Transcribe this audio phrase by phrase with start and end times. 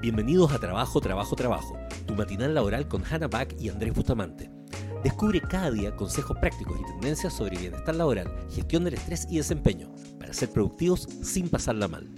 [0.00, 4.50] Bienvenidos a Trabajo, Trabajo, Trabajo, tu matinal laboral con Hannah Back y Andrés Bustamante.
[5.02, 9.92] Descubre cada día consejos prácticos y tendencias sobre bienestar laboral, gestión del estrés y desempeño,
[10.18, 12.08] para ser productivos sin pasarla mal.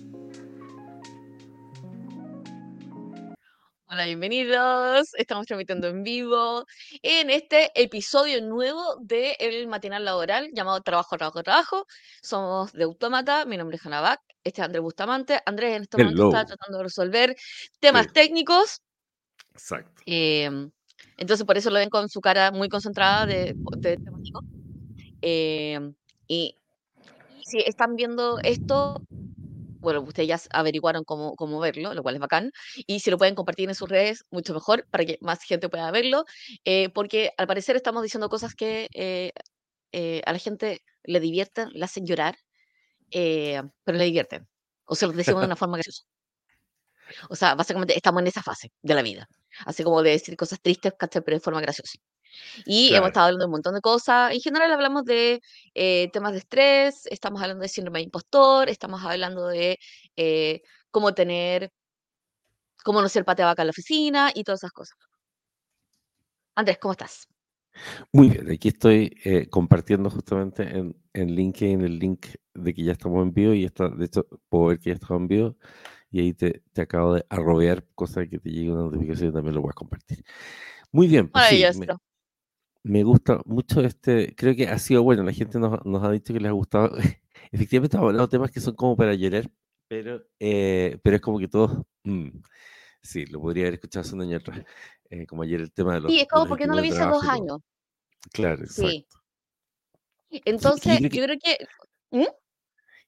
[3.88, 5.14] Hola, bienvenidos.
[5.14, 6.66] Estamos transmitiendo en vivo
[7.02, 11.86] en este episodio nuevo del matinal laboral llamado Trabajo, Trabajo, Trabajo.
[12.20, 13.46] Somos de Autómata.
[13.46, 14.20] Mi nombre es Hanabak.
[14.46, 15.40] Este es Andrés Bustamante.
[15.44, 17.36] Andrés en este momento está tratando de resolver
[17.80, 18.12] temas Sí.
[18.12, 18.80] técnicos.
[19.52, 20.02] Exacto.
[20.06, 20.70] em,
[21.18, 24.44] entonces, por eso lo ven con su cara muy concentrada de, de temático.
[25.20, 25.94] Em,
[26.28, 26.54] y
[27.42, 29.02] si están viendo esto,
[29.80, 32.52] bueno, ustedes ya averiguaron cómo, cómo verlo, lo cual es bacán.
[32.86, 35.90] Y si lo pueden compartir en sus redes, mucho mejor, para que más gente pueda
[35.90, 36.24] verlo.
[36.64, 39.32] eh, porque al parecer estamos diciendo cosas que eh,
[39.92, 42.36] eh, a la gente le divierten, le hacen llorar,
[43.10, 44.46] eh, pero le divierten.
[44.84, 46.02] O se los decimos de una forma graciosa.
[47.30, 49.28] O sea, básicamente estamos en esa fase de la vida.
[49.64, 51.98] Así como de decir cosas tristes, pero de forma graciosa.
[52.64, 53.06] Y hemos Claro.
[53.08, 54.32] estado hablando de un montón de cosas.
[54.32, 55.40] En general hablamos de
[55.74, 59.78] eh, temas de estrés, estamos hablando de síndrome de impostor, estamos hablando de
[60.16, 61.70] eh, cómo tener,
[62.84, 64.96] cómo no ser patea vaca en la oficina y todas esas cosas.
[66.54, 67.28] Andrés, ¿cómo estás?
[68.12, 72.92] Muy bien, aquí estoy eh, compartiendo justamente en, en LinkedIn el link de que ya
[72.92, 75.56] estamos en vivo y está, de hecho puedo ver que ya estamos en vivo
[76.10, 79.54] y ahí te, te acabo de arrobear, cosa que te llegue una notificación y también
[79.54, 80.24] lo voy a compartir.
[80.92, 81.86] Muy bien, pues sí, me,
[82.82, 86.32] me gusta mucho este, creo que ha sido bueno, la gente nos, nos ha dicho
[86.32, 86.96] que les ha gustado,
[87.52, 89.50] efectivamente hemos hablado de temas que son como para llorar,
[89.88, 92.28] pero, eh, pero es como que todos, mm,
[93.06, 94.64] sí, lo podría haber escuchado hace un año atrás,
[95.10, 97.04] eh, como ayer el tema de los, Sí, es como porque no lo vi hace
[97.04, 97.60] dos años.
[98.32, 98.90] Claro, exacto.
[98.90, 99.06] Sí.
[100.28, 101.66] Que yo Entonces, creo que, yo creo que...
[102.10, 102.26] ¿Mm?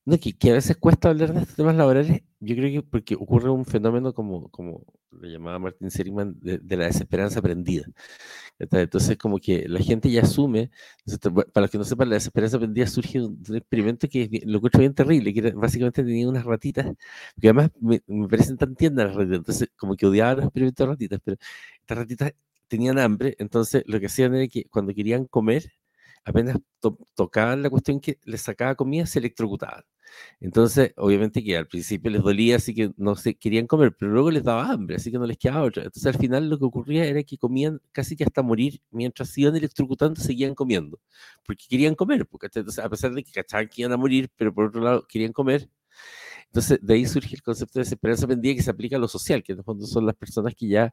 [0.08, 3.14] No, que, que a veces cuesta hablar de estos temas laborales, yo creo que porque
[3.14, 7.86] ocurre un fenómeno como, como lo llamaba Martin Seligman, de, de la desesperanza aprendida.
[8.58, 10.70] Entonces, como que la gente ya asume,
[11.52, 14.42] para los que no sepan, la desesperanza aprendida surge de un, de un experimento que
[14.46, 16.86] lo encuentro bien terrible, que era, básicamente tenía unas ratitas,
[17.40, 20.86] que además me, me parecen tan tiernas las ratitas, entonces como que odiaba los experimentos
[20.86, 21.36] de ratitas, pero
[21.80, 22.32] estas ratitas
[22.68, 25.72] tenían hambre, entonces lo que hacían era que cuando querían comer,
[26.28, 29.84] apenas to- tocaban la cuestión que les sacaba comida, se electrocutaban.
[30.40, 34.30] Entonces, obviamente que al principio les dolía, así que no se querían comer, pero luego
[34.30, 35.84] les daba hambre, así que no les quedaba otra.
[35.84, 39.56] Entonces, al final lo que ocurría era que comían casi que hasta morir, mientras iban
[39.56, 41.00] electrocutando, seguían comiendo,
[41.44, 44.52] porque querían comer, porque, entonces, a pesar de que cachaban que iban a morir, pero
[44.54, 45.68] por otro lado querían comer.
[46.46, 49.42] Entonces, de ahí surge el concepto de desesperanza aprendida que se aplica a lo social,
[49.42, 50.92] que en el fondo son las personas que ya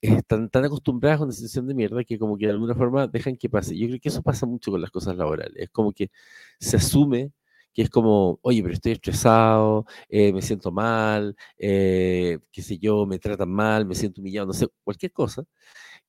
[0.00, 3.36] están tan acostumbradas a una situación de mierda que como que de alguna forma dejan
[3.36, 3.76] que pase.
[3.78, 5.54] Yo creo que eso pasa mucho con las cosas laborales.
[5.56, 6.10] Es como que
[6.60, 7.32] se asume
[7.72, 13.04] que es como, oye, pero estoy estresado, eh, me siento mal, eh, qué sé yo,
[13.04, 15.44] me tratan mal, me siento humillado, no sé, cualquier cosa.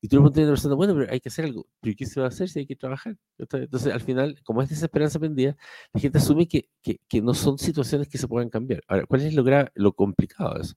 [0.01, 1.67] Y tú le preguntas a una persona, bueno, pero hay que hacer algo.
[1.81, 3.17] ¿Pero qué se va a hacer si hay que trabajar?
[3.37, 5.57] Entonces, al final, como es desesperanza aprendida,
[5.93, 8.81] la gente asume que, que, que no son situaciones que se puedan cambiar.
[8.87, 9.43] Ahora, ¿cuál es lo,
[9.75, 10.75] lo complicado de eso?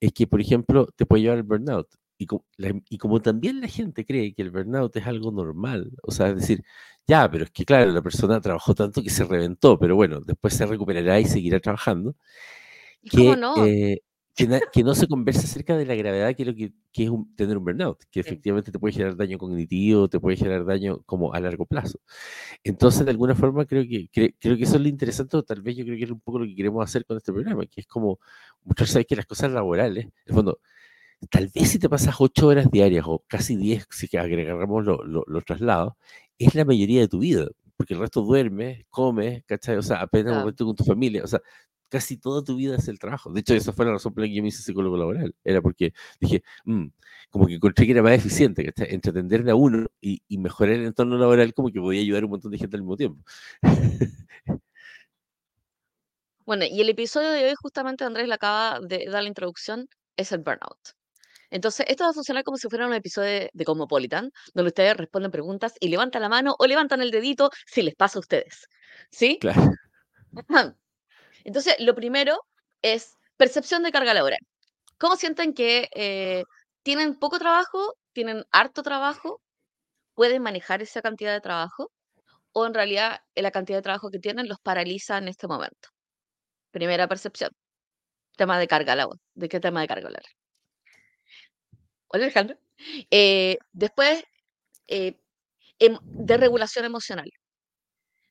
[0.00, 1.88] es que, por ejemplo, te puede llevar al burnout.
[2.18, 5.90] Y, co- la- y como también la gente cree que el burnout es algo normal,
[6.02, 6.62] o sea, es decir,
[7.06, 10.54] ya, pero es que claro, la persona trabajó tanto que se reventó, pero bueno, después
[10.54, 12.14] se recuperará y seguirá trabajando,
[13.02, 13.54] ¿Y cómo que, no?
[13.54, 14.00] eh,
[14.34, 17.04] que, na- que no se conversa acerca de la gravedad que es lo que, que
[17.04, 18.28] es un- tener un burnout, que Sí.
[18.28, 22.00] efectivamente te puede generar daño cognitivo, te puede generar daño como a largo plazo.
[22.64, 25.62] Entonces, de alguna forma, creo que, cre- creo que eso es lo interesante, o tal
[25.62, 27.80] vez yo creo que es un poco lo que queremos hacer con este programa, que
[27.82, 28.18] es como
[28.64, 29.06] mostrar, ¿sabes?
[29.06, 30.60] que las cosas laborales, en el fondo,
[31.30, 35.04] tal vez si te pasas ocho horas diarias o casi diez, si que agregamos lo-
[35.04, 35.94] lo- los traslados,
[36.38, 37.46] es la mayoría de tu vida,
[37.76, 39.76] porque el resto duermes, comes, ¿cachai?
[39.76, 41.40] O sea, apenas un momento con tu familia, o sea,
[41.88, 43.32] casi toda tu vida es el trabajo.
[43.32, 45.62] De hecho, esa fue la razón por la que yo me hice psicólogo laboral, era
[45.62, 46.86] porque dije, "Mm",
[47.30, 48.92] como que encontré que era más eficiente, ¿cachai?
[48.94, 52.26] Entre atenderle a uno y, y mejorar el entorno laboral, como que podía ayudar a
[52.26, 53.22] un montón de gente al mismo tiempo.
[56.46, 60.32] Bueno, y el episodio de hoy, justamente Andrés le acaba de dar la introducción, es
[60.32, 60.78] el burnout.
[61.50, 64.96] Entonces, esto va a funcionar como si fuera un episodio de, de Cosmopolitan, donde ustedes
[64.96, 68.68] responden preguntas y levantan la mano o levantan el dedito si les pasa a ustedes.
[69.10, 69.38] ¿Sí?
[69.40, 69.76] Claro.
[71.44, 72.38] Entonces, lo primero
[72.82, 74.40] es percepción de carga laboral.
[74.98, 76.44] ¿Cómo sienten que eh,
[76.82, 79.40] tienen poco trabajo, tienen harto trabajo,
[80.14, 81.92] pueden manejar esa cantidad de trabajo?
[82.52, 85.90] ¿O en realidad eh, la cantidad de trabajo que tienen los paraliza en este momento?
[86.70, 87.50] Primera percepción.
[88.36, 89.20] Tema de carga laboral.
[89.34, 90.32] ¿De qué tema de carga laboral?
[92.08, 92.56] Hola Alejandro.
[93.10, 94.24] Eh, después,
[94.88, 95.18] eh,
[95.80, 97.30] em- de regulación emocional.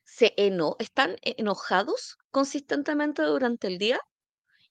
[0.07, 3.99] ¿Se eno ¿Están e- enojados consistentemente durante el día?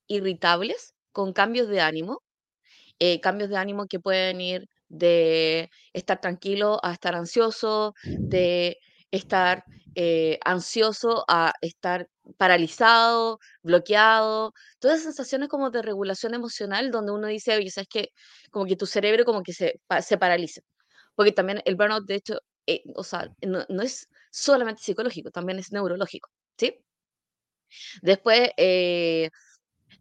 [0.09, 0.95] ¿Irritables?
[1.13, 2.23] con cambios de ánimo,
[3.01, 8.79] eh, cambios de ánimo que pueden ir de estar tranquilo a estar ansioso, de
[9.15, 9.65] estar
[9.95, 17.29] eh, ansioso a estar paralizado, bloqueado, todas esas sensaciones como de regulación emocional donde uno
[17.29, 18.09] dice, oye, ¿sabes qué?
[18.51, 20.61] Como que tu cerebro como que se, se paraliza.
[21.15, 25.59] Porque también el burnout, de hecho, eh, o sea, no, no, es solamente psicológico, también
[25.59, 26.29] es neurológico,
[26.59, 26.81] ¿sí?
[28.03, 29.31] Después, eh,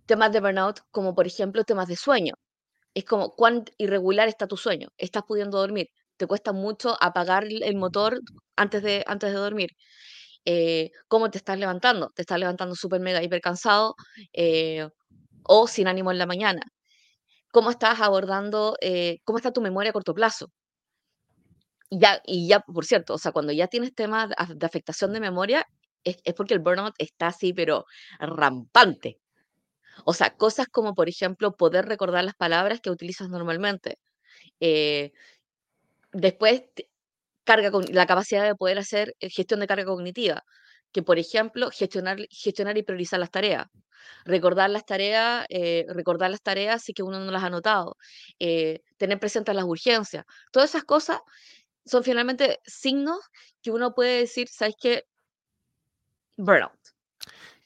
[0.05, 2.35] temas de burnout, como por ejemplo temas de sueño.
[2.95, 4.89] Es como cuán irregular está tu sueño.
[4.97, 5.89] ¿Estás pudiendo dormir?
[6.17, 8.19] ¿Te cuesta mucho apagar el motor
[8.55, 9.71] antes de, antes de dormir?
[10.45, 12.11] Eh, ¿Cómo te estás levantando?
[12.15, 13.95] ¿Te estás levantando súper mega hiper cansado
[14.33, 14.89] eh,
[15.43, 16.61] o sin ánimo en la mañana?
[17.51, 18.75] ¿Cómo estás abordando,
[19.25, 20.51] cómo está tu memoria a corto plazo?
[21.89, 25.19] Y ya, y ya, por cierto, o sea, cuando ya tienes temas de afectación de
[25.19, 25.67] memoria,
[26.03, 27.85] es, es porque el burnout está así, pero
[28.19, 29.19] rampante.
[30.05, 33.99] O sea, cosas como, por ejemplo, poder recordar las palabras que utilizas normalmente.
[34.59, 35.13] Eh,
[36.13, 36.63] después,
[37.43, 40.43] carga con la capacidad de poder hacer eh, gestión de carga cognitiva,
[40.91, 43.67] que por ejemplo, gestionar, gestionar y priorizar las tareas.
[44.25, 47.97] Recordar las tareas, eh, recordar las tareas si que uno no las ha anotado,
[48.97, 50.25] tener presentes las urgencias.
[50.51, 51.19] Todas esas cosas
[51.85, 53.19] son finalmente signos
[53.61, 55.05] que uno puede decir, ¿sabes qué?
[56.37, 56.79] Burnout.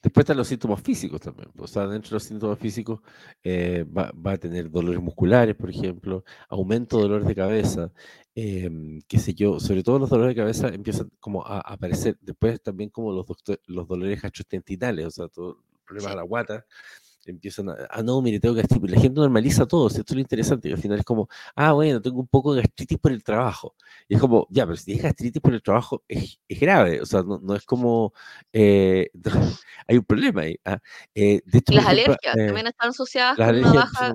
[0.08, 1.50] Después están los síntomas físicos también.
[1.58, 3.02] O sea, dentro de los síntomas físicos
[3.44, 7.92] eh, va, a tener dolores musculares, por ejemplo, aumento de dolores de cabeza,
[8.34, 12.62] em, qué sé yo, sobre todo los dolores de cabeza empiezan como a, aparecer después
[12.62, 13.26] también como los,
[13.66, 16.66] los dolores gastrointestinales, o sea, todo problemas de la guata
[17.32, 18.92] empiezan a, ah, no, mire, tengo gastritis.
[18.92, 20.70] La gente normaliza todo, esto es lo interesante.
[20.70, 23.76] Y al final es como, ah, bueno, tengo un poco de gastritis por el trabajo.
[24.08, 27.02] Y es como, ya, pero si tienes gastritis por el trabajo, es, es grave.
[27.02, 28.14] O sea, no, no es como,
[28.54, 29.10] eh,
[29.88, 30.60] hay un problema ahí.
[30.66, 30.80] ¿ah?
[31.14, 34.14] Eh, de hecho, las alergias eh, también están asociadas las con una baja.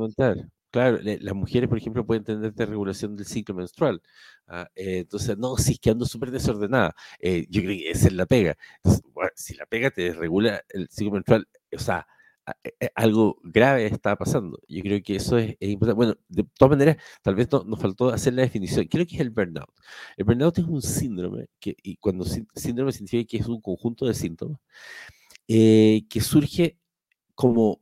[0.70, 4.00] Claro, las mujeres, por ejemplo, pueden tener regulación del ciclo menstrual.
[4.48, 4.66] ¿ah?
[4.74, 6.94] entonces, no, si es que ando súper desordenada.
[7.20, 8.56] yo creo que esa es la pega.
[9.34, 12.06] si la pega te desregula el ciclo menstrual, o sea,
[12.94, 14.58] algo grave está pasando.
[14.68, 15.96] Yo creo que eso es, importante.
[15.96, 18.86] Bueno, de todas maneras, tal vez nos faltó hacer la definición.
[18.88, 19.70] ¿Qué es lo que es el burnout?
[20.16, 24.14] El burnout es un síndrome, que, y cuando síndrome significa que es un conjunto de
[24.14, 24.58] síntomas,
[25.48, 26.78] eh, que surge
[27.34, 27.80] como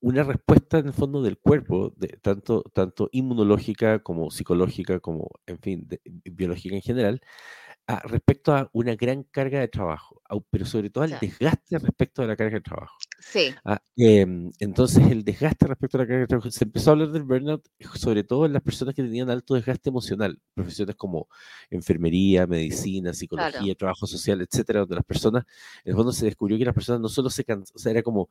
[0.00, 5.58] una respuesta en el fondo del cuerpo, de, tanto, tanto inmunológica como psicológica, como, en
[5.60, 7.22] fin, biológica en general,
[8.04, 12.34] respecto a una gran carga de trabajo, pero sobre todo al desgaste respecto a la
[12.34, 12.96] carga de trabajo.
[13.20, 13.54] Sí.
[13.64, 17.10] Ah, em, entonces, el desgaste respecto a la carga de trabajo, se empezó a hablar
[17.10, 21.28] del burnout, sobre todo en las personas que tenían alto desgaste emocional, profesiones como
[21.70, 25.44] enfermería, medicina, psicología, trabajo social, etcétera, donde las personas,
[25.84, 28.02] en el fondo se descubrió que las personas no solo se cansaban, o sea, era
[28.02, 28.30] como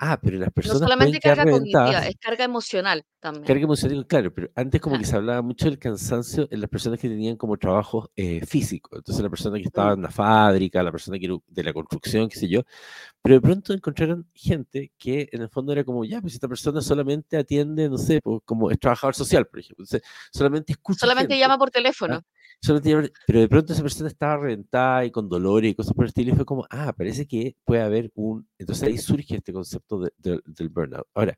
[0.00, 0.80] Ah, pero las personas.
[0.80, 3.46] No solamente carga cognitiva, es carga emocional también.
[3.46, 7.00] Carga emocional, claro, pero antes como que se hablaba mucho del cansancio en las personas
[7.00, 8.96] que tenían como trabajo eh, físico.
[8.96, 12.28] Entonces la persona que estaba en la fábrica, la persona que era de la construcción,
[12.28, 12.62] qué sé yo.
[13.20, 16.80] Pero de pronto encontraron gente que en el fondo era como, ya, pues esta persona
[16.80, 19.82] solamente atiende, no sé, pues, como es trabajador social, por ejemplo.
[19.82, 21.00] Entonces solamente escucha.
[21.00, 22.24] Solamente llama por teléfono
[23.26, 26.32] pero de pronto esa persona estaba reventada y con dolores y cosas por el estilo,
[26.32, 28.48] y fue como, ah, parece que puede haber un.
[28.58, 31.06] Entonces ahí surge este concepto del burnout.
[31.14, 31.36] Ahora,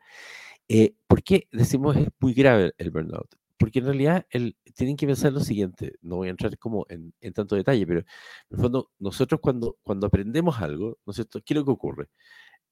[0.68, 3.28] eh, ¿por qué decimos es muy grave el burnout?
[3.58, 7.12] Porque en realidad el, tienen que pensar lo siguiente, no voy a entrar como en,
[7.20, 8.06] en, tanto detalle, pero en
[8.50, 11.40] el fondo, nosotros cuando, cuando aprendemos algo, ¿no es cierto?
[11.44, 12.08] ¿Qué es lo que ocurre?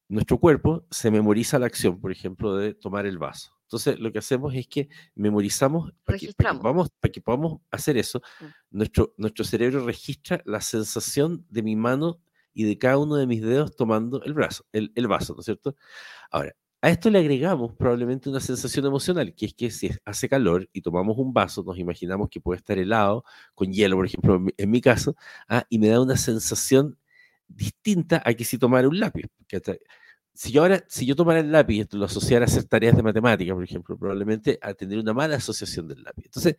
[0.09, 3.58] Nuestro cuerpo se memoriza la acción, por ejemplo, de tomar el vaso.
[3.69, 8.45] Entonces, lo que hacemos es que memorizamos, para que, para que, podamos hacer eso, mm.
[8.71, 12.19] nuestro, nuestro cerebro registra la sensación de mi mano
[12.51, 15.45] y de cada uno de mis dedos tomando el, brazo, el, el vaso, ¿no es
[15.45, 15.75] cierto?
[16.31, 20.67] Ahora, a esto le agregamos probablemente una sensación emocional, que es que si hace calor
[20.73, 23.23] y tomamos un vaso, nos imaginamos que puede estar helado,
[23.53, 25.15] con hielo, por ejemplo, en mi, caso,
[25.47, 26.97] ah, y me da una sensación
[27.47, 29.25] distinta a que si tomara un lápiz
[30.33, 33.03] si yo ahora, si yo tomara el lápiz y lo asociara a hacer tareas de
[33.03, 36.25] matemática, por ejemplo, probablemente a tener una mala asociación del lápiz.
[36.25, 36.55] Entonces,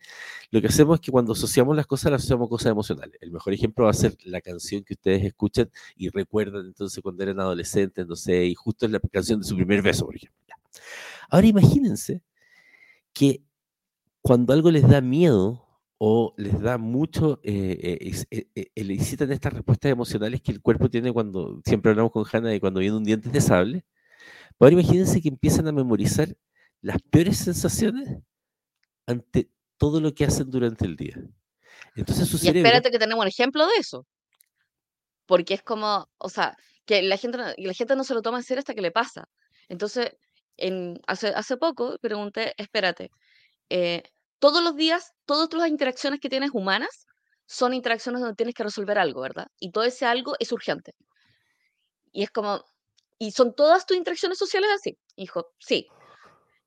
[0.51, 3.17] lo que hacemos es que cuando asociamos las cosas, las asociamos cosas emocionales.
[3.21, 7.23] El mejor ejemplo va a ser la canción que ustedes escuchan y recuerdan entonces cuando
[7.23, 10.39] eran adolescentes, no sé, y justo es la canción de su primer beso, por ejemplo.
[11.29, 12.21] Ahora imagínense
[13.13, 13.41] que
[14.21, 15.65] cuando algo les da miedo
[16.03, 17.99] o les da mucho, eh,
[18.31, 22.49] eh, eh, elicitan estas respuestas emocionales que el cuerpo tiene cuando, siempre hablamos con Hanna
[22.49, 23.85] de cuando viene un diente de sable.
[24.59, 26.35] Ahora imagínense que empiezan a memorizar
[26.81, 28.17] las peores sensaciones
[29.05, 31.21] ante todo lo que hacen durante el día.
[31.93, 34.07] Entonces su y espérate que tenemos un ejemplo de eso.
[35.27, 38.43] Porque es como, o sea, que la gente, la gente no se lo toma en
[38.43, 39.29] serio hasta que le pasa.
[39.69, 40.17] Entonces,
[40.57, 43.11] en, hace, hace poco pregunté, espérate,
[43.69, 44.01] eh,
[44.41, 47.07] todos los días, todas las interacciones que tienes humanas
[47.47, 49.47] son interacciones donde tienes que resolver algo, ¿verdad?
[49.59, 50.93] Y todo ese algo es urgente.
[52.13, 52.63] Y es como,
[53.19, 54.97] ¿y son todas tus interacciones sociales así?
[55.15, 55.87] Hijo, sí.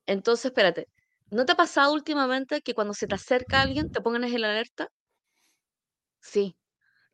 [0.07, 0.89] Entonces, espérate,
[1.31, 4.89] ¿no te ha pasado últimamente que cuando se te acerca alguien te pongan en alerta?
[6.23, 6.57] Sí.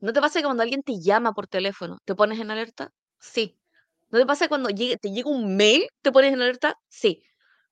[0.00, 2.90] ¿No te pasa que cuando alguien te llama por teléfono te pones en alerta?
[3.20, 3.58] Sí.
[4.10, 6.76] ¿No te pasa que cuando te llega un mail te pones en alerta?
[6.88, 7.22] Sí.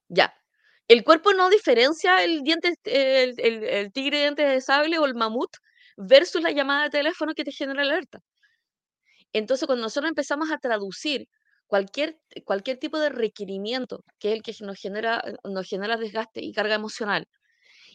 [0.09, 0.35] Ya.
[0.89, 5.15] El cuerpo no diferencia el diente, el, el tigre de dientes de sable o el
[5.15, 5.51] mamut
[5.97, 8.21] versus la llamada de teléfono que te genera alerta.
[9.33, 11.29] Entonces, cuando nosotros empezamos a traducir
[11.67, 16.53] cualquier, cualquier tipo de requerimiento, que es el que nos genera, nos genera desgaste y
[16.53, 17.27] carga emocional,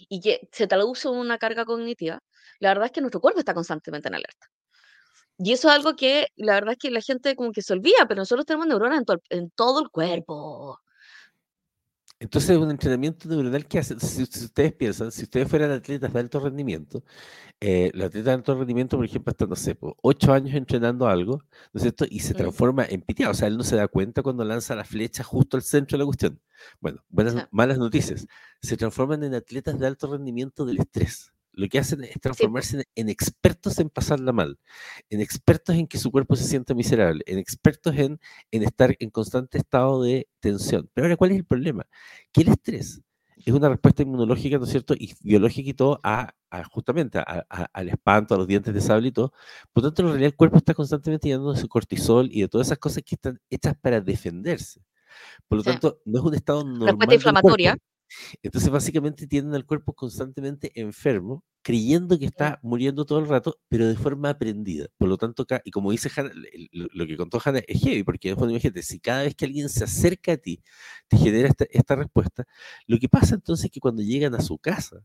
[0.09, 2.19] y que se traduce en una carga cognitiva,
[2.59, 4.47] la verdad es que nuestro cuerpo está constantemente en alerta.
[5.37, 8.05] Y eso es algo que la verdad es que la gente como que se olvida,
[8.07, 10.79] pero nosotros tenemos neuronas en, todo el cuerpo.
[12.23, 16.39] Entonces, un entrenamiento neuronal que hace, si, ustedes piensan, si ustedes fueran atletas de alto
[16.39, 17.03] rendimiento,
[17.59, 21.39] eh, los atletas de alto rendimiento, por ejemplo, están, no sé, ocho años entrenando algo,
[21.73, 22.05] ¿no es cierto?
[22.09, 24.85] Y se transforma en pitiado, o sea, él no se da cuenta cuando lanza la
[24.85, 26.39] flecha justo al centro de la cuestión.
[26.79, 28.25] Bueno, buenas, malas noticias,
[28.61, 33.09] se transforman en atletas de alto rendimiento del estrés lo que hacen es transformarse en,
[33.09, 34.59] expertos en pasarla mal,
[35.09, 38.19] en expertos en que su cuerpo se sienta miserable, en expertos en,
[38.51, 40.89] en estar en constante estado de tensión.
[40.93, 41.85] Pero ahora, ¿cuál es el problema?
[42.31, 43.01] Que el estrés
[43.45, 44.93] es una respuesta inmunológica, ¿no es cierto?
[44.93, 46.33] Y biológica y todo a,
[46.71, 49.33] justamente al espanto, a los dientes de sable y todo.
[49.71, 52.47] Por lo tanto, en realidad el cuerpo está constantemente llenando de su cortisol y de
[52.47, 54.81] todas esas cosas que están hechas para defenderse.
[55.47, 56.87] Por lo tanto, no es un estado normal.
[56.87, 57.77] Respuesta inflamatoria.
[58.41, 63.87] Entonces, básicamente tienen al cuerpo constantemente enfermo, creyendo que está muriendo todo el rato, pero
[63.87, 64.87] de forma aprendida.
[64.97, 66.31] Por lo tanto, y como dice Hannah,
[66.71, 69.83] lo que contó Hannah es heavy, porque después imagínate, si cada vez que alguien se
[69.83, 70.61] acerca a ti,
[71.07, 72.43] te genera esta, esta respuesta,
[72.87, 75.03] lo que pasa entonces es que cuando llegan a su casa,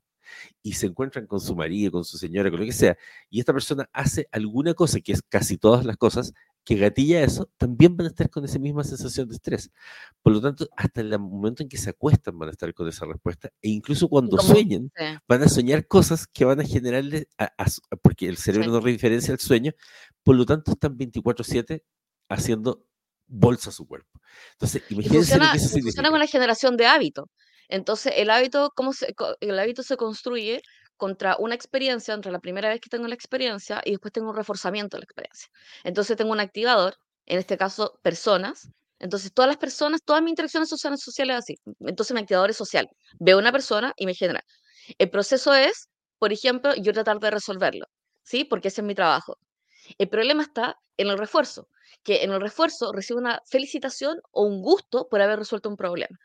[0.63, 2.97] y se encuentran con su marido, con su señora, con lo que sea,
[3.31, 6.33] y esta persona hace alguna cosa, que es casi todas las cosas,
[6.69, 9.71] que gatilla eso, también van a estar con esa misma sensación de estrés.
[10.21, 13.07] Por lo tanto, hasta el momento en que se acuestan van a estar con esa
[13.07, 14.93] respuesta, e incluso cuando sueñen,
[15.27, 17.27] van a soñar cosas que van a generarle,
[18.03, 19.73] porque el cerebro no diferencia el sueño,
[20.23, 21.85] por lo tanto están 24/7
[22.29, 22.85] haciendo
[23.27, 24.21] bolsa a su cuerpo.
[24.53, 27.31] Entonces, imagínense lo que eso funciona con la generación de hábito.
[27.71, 30.61] Entonces, el hábito, ¿cómo se, el hábito se construye
[30.99, 34.37] contra una experiencia, entre la primera vez que tengo la experiencia y después tengo un
[34.37, 35.49] reforzamiento de la experiencia.
[35.85, 38.69] Entonces tengo un activador, en este caso personas.
[38.99, 41.55] Entonces todas las personas, todas mis interacciones sociales, sociales así.
[41.81, 42.89] Entonces mi activador es social.
[43.19, 44.45] Veo una persona y me genera.
[44.99, 45.89] El proceso es,
[46.19, 47.87] por ejemplo, yo tratar de resolverlo,
[48.25, 48.45] ¿sí?
[48.45, 49.39] Porque ese es mi trabajo.
[49.99, 51.69] El problema está en el refuerzo,
[52.03, 56.19] que en el refuerzo recibo una felicitación o un gusto por haber resuelto un problema.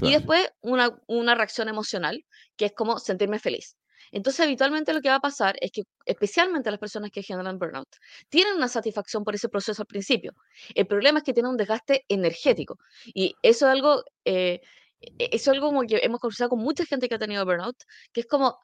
[0.00, 2.24] Y después una, una reacción emocional,
[2.56, 3.76] que es como sentirme feliz.
[4.12, 7.88] Entonces, habitualmente lo que va a pasar es que, especialmente las personas que generan burnout,
[8.28, 10.32] tienen una satisfacción por ese proceso al principio.
[10.74, 12.78] El problema es que tienen un desgaste energético.
[13.06, 14.60] Y eso es algo, eh,
[15.00, 17.76] e, eso es algo como que hemos conversado con mucha gente que ha tenido burnout,
[18.12, 18.58] que es como,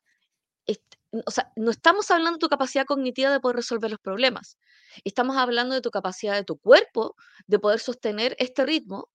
[1.26, 4.58] o sea, no estamos hablando de tu capacidad cognitiva de poder resolver los problemas.
[5.04, 9.08] Estamos hablando de tu capacidad de tu cuerpo de poder sostener este ritmo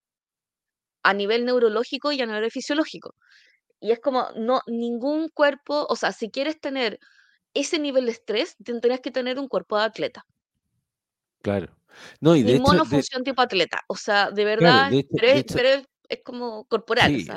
[1.03, 3.15] a nivel neurológico y a nivel fisiológico.
[3.79, 6.99] Y es como, no, ningún cuerpo, o sea, si quieres tener
[7.53, 10.25] ese nivel de estrés, tendrías que tener un cuerpo de atleta.
[11.41, 11.75] Claro.
[12.19, 13.83] No, y de hecho, monofunción tipo atleta.
[13.87, 17.19] O sea, de verdad, pero, es, como corporal.
[17.19, 17.27] Sí,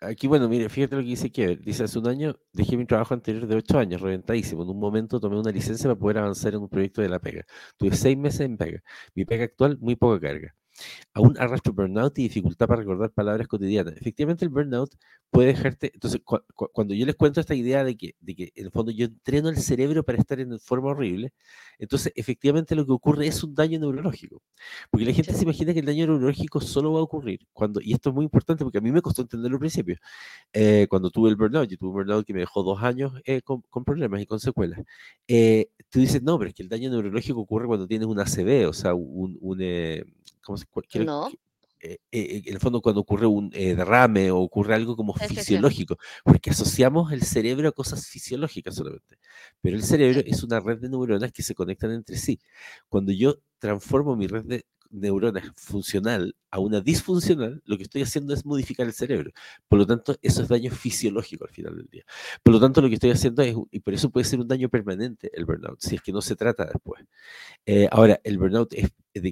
[0.00, 3.14] aquí, bueno, mire, fíjate lo que dice que Dice, hace un año dejé mi trabajo
[3.14, 4.62] anterior de ocho años, reventadísimo.
[4.62, 7.44] En un momento tomé una licencia para poder avanzar en un proyecto de la pega.
[7.76, 8.82] Tuve seis meses en pega.
[9.14, 10.54] Mi pega actual, muy poca carga
[11.14, 13.94] aún arrastro burnout y dificultad para recordar palabras cotidianas.
[13.96, 14.94] Efectivamente, el burnout
[15.30, 15.90] puede dejarte.
[15.94, 16.20] Entonces,
[16.72, 19.48] cuando yo les cuento esta idea de que, de que en el fondo yo entreno
[19.48, 21.32] el cerebro para estar en forma horrible,
[21.78, 24.42] entonces efectivamente lo que ocurre es un daño neurológico.
[24.90, 27.92] Porque la gente se imagina que el daño neurológico solo va a ocurrir cuando, y
[27.92, 29.96] esto es muy importante porque a mí me costó entenderlo al principio,
[30.52, 33.42] eh, cuando tuve el burnout, yo tuve un burnout que me dejó dos años eh,
[33.42, 34.80] con, problemas y con secuelas.
[35.28, 38.68] Eh, tú dices, no, pero es que el daño neurológico ocurre cuando tienes un ACV,
[38.68, 39.60] o sea, un, un
[40.42, 40.66] ¿cómo se,
[41.04, 41.30] no.
[41.82, 45.96] Eh, eh, en el fondo cuando ocurre un eh, derrame o ocurre algo como fisiológico,
[46.24, 49.18] porque asociamos el cerebro a cosas fisiológicas solamente,
[49.62, 52.38] pero el cerebro es una red de neuronas que se conectan entre sí.
[52.90, 58.34] Cuando yo transformo mi red de, neurona funcional a una disfuncional, lo que estoy haciendo
[58.34, 59.30] es modificar el cerebro.
[59.68, 62.04] Por lo tanto, eso es daño fisiológico al final del día.
[62.42, 64.68] Por lo tanto, lo que estoy haciendo es, y por eso puede ser un daño
[64.68, 67.04] permanente el burnout, si es que no se trata después.
[67.66, 68.74] Eh, ahora, el burnout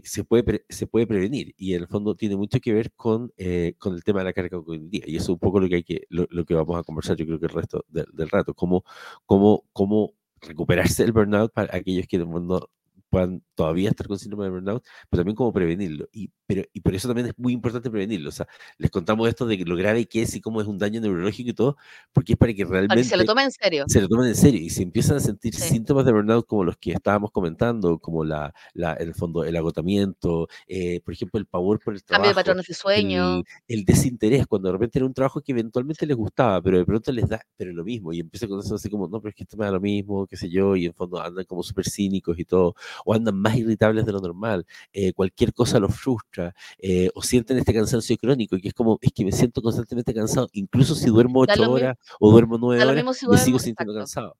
[0.04, 3.74] se, puede se puede prevenir y en el fondo tiene mucho que ver con, eh,
[3.78, 5.06] con el tema de la carga cognitiva.
[5.08, 7.26] Y eso es un poco lo que, hay que, lo, que vamos a conversar, yo
[7.26, 8.84] creo que el resto del rato, cómo,
[9.26, 12.70] cómo, cómo recuperarse del burnout para aquellos que mundo
[13.08, 16.08] puedan todavía estar con síndrome de burnout, pero también cómo prevenirlo.
[16.12, 18.28] Y, pero, y por eso también es muy importante prevenirlo.
[18.28, 18.46] O sea,
[18.78, 21.54] les contamos esto de lo grave que es y cómo es un daño neurológico y
[21.54, 21.76] todo,
[22.12, 23.04] porque es para que realmente...
[23.04, 23.84] se lo tomen en serio.
[23.88, 24.60] Se lo tomen en serio.
[24.60, 28.54] Y si empiezan a sentir síntomas de burnout como los que estábamos comentando, como la,
[28.74, 32.24] la en el fondo el agotamiento, eh, por ejemplo, el pavor por el trabajo.
[32.24, 33.42] Cambio de patrones de sueño.
[33.66, 37.12] El, desinterés, cuando de repente era un trabajo que eventualmente les gustaba, pero de pronto
[37.12, 38.12] les da, pero lo mismo.
[38.12, 40.26] Y empieza con eso así como, no, pero es que esto me da lo mismo,
[40.26, 42.74] qué sé yo, y en fondo andan como súper cínicos y todo,
[43.05, 47.59] o andan más irritables de lo normal, eh, cualquier cosa los frustra, eh, o sienten
[47.59, 51.40] este cansancio crónico, que es como, es que me siento constantemente cansado, incluso si duermo
[51.40, 54.37] ocho horas o duermo nueve horas, me sigo sintiendo cansado.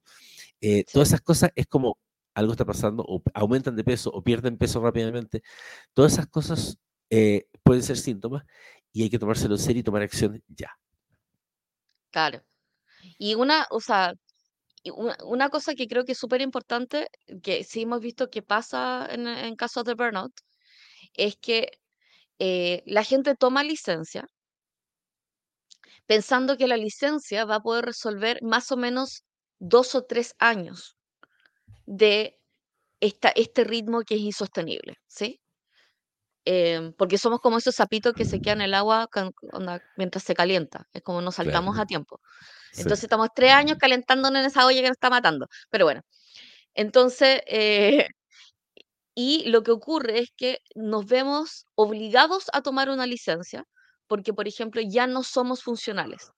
[0.61, 1.99] Eh, todas esas cosas es como
[2.35, 5.43] algo está pasando, o aumentan de peso, o pierden peso rápidamente.
[5.93, 6.79] Todas esas cosas
[7.63, 8.45] pueden ser síntomas
[8.93, 10.71] y hay que tomárselo en serio y tomar acción ya.
[12.11, 12.43] Claro.
[13.19, 14.15] Y una, o sea,
[14.91, 17.09] una, cosa que creo que es súper importante,
[17.43, 20.33] que sí hemos visto que pasa en, casos de burnout,
[21.15, 21.71] es que
[22.39, 24.27] eh, la gente toma licencia
[26.07, 29.25] pensando que la licencia va a poder resolver más o menos
[29.59, 30.97] dos o tres años
[31.85, 32.41] de
[33.01, 35.41] esta, este ritmo que es insostenible, ¿sí?
[36.45, 39.09] Em, porque somos como esos sapitos que se quedan en el agua
[39.97, 42.21] mientras se calienta, es como nos saltamos a tiempo.
[42.77, 45.49] Entonces estamos tres años calentándonos en esa olla que nos está matando.
[45.71, 46.03] Pero bueno,
[46.75, 48.09] entonces, eh,
[49.15, 53.65] y lo que ocurre es que nos vemos obligados a tomar una licencia
[54.07, 56.31] porque, por ejemplo, ya no somos funcionales.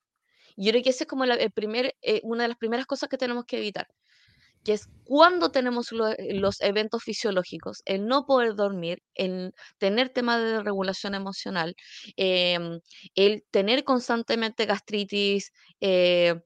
[0.57, 3.17] Yo creo que esa es como el primer, eh, una de las primeras cosas que
[3.17, 3.87] tenemos que evitar
[4.63, 10.41] que es cuando tenemos eh, los eventos fisiológicos, el no poder dormir, el tener temas
[10.41, 11.75] de regulación emocional,
[12.15, 12.79] em,
[13.15, 15.51] el tener constantemente gastritis,
[15.81, 16.41] eh,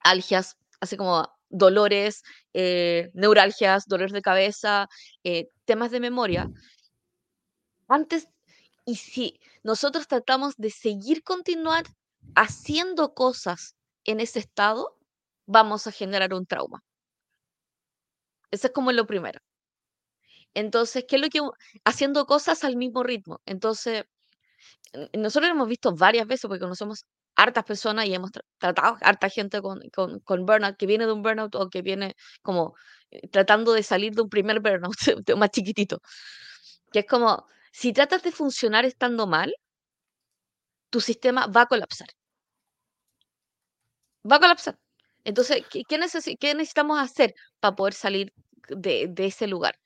[0.00, 2.22] algias, así como dolores,
[2.54, 4.88] eh, neuralgias, dolores de cabeza,
[5.64, 6.48] temas de memoria.
[7.88, 8.28] Antes,
[8.84, 11.84] y si nosotros tratamos de seguir continuar
[12.34, 14.96] haciendo cosas en ese estado,
[15.46, 16.82] vamos a generar un trauma.
[18.50, 19.40] Eso es como lo primero.
[20.54, 21.40] Entonces, ¿qué es lo que
[21.84, 23.40] haciendo cosas al mismo ritmo?
[23.46, 24.04] Entonces,
[25.12, 27.04] nosotros hemos visto varias veces porque conocemos
[27.36, 29.80] hartas personas y hemos tratado harta gente con,
[30.24, 32.74] con, burnout, que viene de un burnout o que viene como
[33.10, 34.96] eh, tratando de salir de un primer burnout
[35.36, 36.00] más chiquitito.
[36.92, 39.54] Que es como, si tratas de funcionar estando mal,
[40.90, 42.08] tu sistema va a colapsar.
[44.32, 44.76] Va a colapsar.
[45.26, 45.98] Entonces, ¿qué, qué,
[46.54, 48.32] necesitamos hacer para poder salir
[48.68, 49.76] de, ese lugar?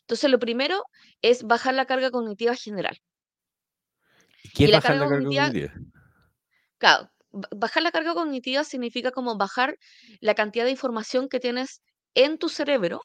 [0.00, 0.84] Entonces, lo primero
[1.22, 3.00] es bajar la carga cognitiva general.
[4.54, 5.50] ¿Qué es bajar la carga cognitiva?
[6.76, 9.78] Claro, bajar la carga cognitiva significa como bajar
[10.20, 11.80] la cantidad de información que tienes
[12.14, 13.00] en tu cerebro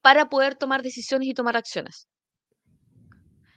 [0.00, 2.08] para poder tomar decisiones y tomar acciones.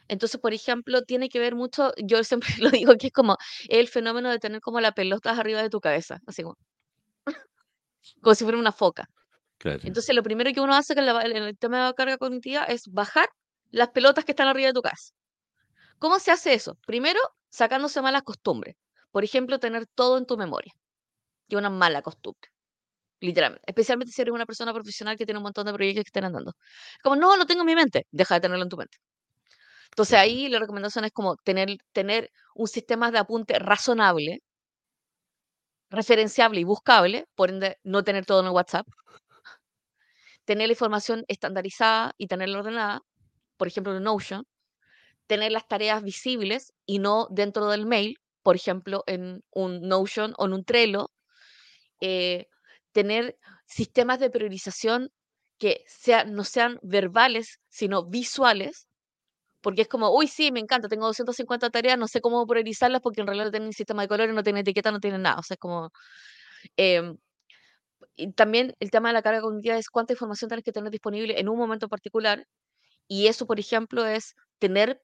[0.07, 3.37] Entonces, por ejemplo, tiene que ver mucho, yo siempre lo digo que es como
[3.69, 6.57] el fenómeno de tener como la pelota arriba de tu cabeza, así como,
[8.21, 9.09] como si fuera una foca.
[9.59, 13.27] Entonces, lo primero que uno hace con el tema de la carga cognitiva es bajar
[13.71, 15.13] las pelotas que están arriba de tu cabeza.
[15.99, 16.77] ¿Cómo se hace eso?
[16.85, 18.75] Primero, sacándose malas costumbres.
[19.11, 20.71] Por ejemplo, tener todo en tu memoria,
[21.49, 22.51] que es una mala costumbre.
[23.19, 23.63] Literalmente.
[23.67, 26.53] Especialmente si eres una persona profesional que tiene un montón de proyectos que están andando.
[27.01, 28.05] Como, no, lo tengo en mi mente.
[28.11, 28.97] Deja de tenerlo en tu mente.
[29.97, 34.43] Entonces ahí la recomendación es como tener, tener un sistema de apunte razonable,
[35.89, 38.87] referenciable y buscable, por ende no tener todo en el WhatsApp,
[40.45, 43.01] tener la información estandarizada y tenerla ordenada,
[43.57, 44.45] por ejemplo en Notion,
[45.25, 50.45] tener las tareas visibles y no dentro del mail, por ejemplo en un Notion o
[50.45, 51.09] en un Trello,
[52.01, 52.45] eh,
[52.91, 55.09] tener sistemas de priorización
[55.57, 55.85] que
[56.27, 58.86] no sean verbales, sino visuales,
[59.67, 63.19] porque es como, uy, sí, me encanta, tengo 250 tareas, no sé cómo priorizarlas porque
[63.19, 65.39] en realidad no tienen sistema de colores, no tienen etiqueta, no tienen nada.
[65.39, 65.91] O sea, es como...
[66.77, 67.17] Em,
[68.15, 71.37] y también el tema de la carga cognitiva es cuánta información tienes que tener disponible
[71.37, 72.47] en un momento particular.
[73.09, 75.01] Y eso, por ejemplo, es tener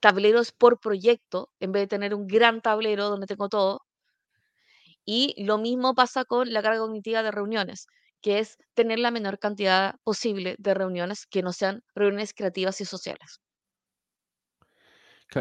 [0.00, 3.82] tableros por proyecto en vez de tener un gran tablero donde tengo todo.
[5.04, 7.88] Y lo mismo pasa con la carga cognitiva de reuniones,
[8.22, 12.84] que es tener la menor cantidad posible de reuniones que no sean reuniones creativas y
[12.84, 13.40] sociales.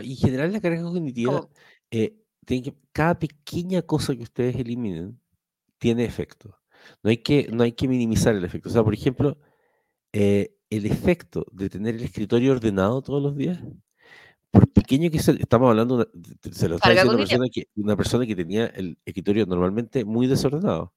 [0.01, 1.47] Y en general la carga cognitiva,
[1.91, 5.19] eh, tiene que, cada pequeña cosa que ustedes eliminen
[5.77, 6.58] tiene efecto.
[7.01, 8.69] No hay que, no hay que minimizar el efecto.
[8.69, 9.38] O sea, por ejemplo,
[10.12, 13.60] eh, el efecto de tener el escritorio ordenado todos los días,
[14.51, 16.10] por pequeño que sea, estamos hablando,
[16.51, 20.27] se lo está diciendo una persona, que, una persona que tenía el escritorio normalmente muy
[20.27, 20.93] desordenado.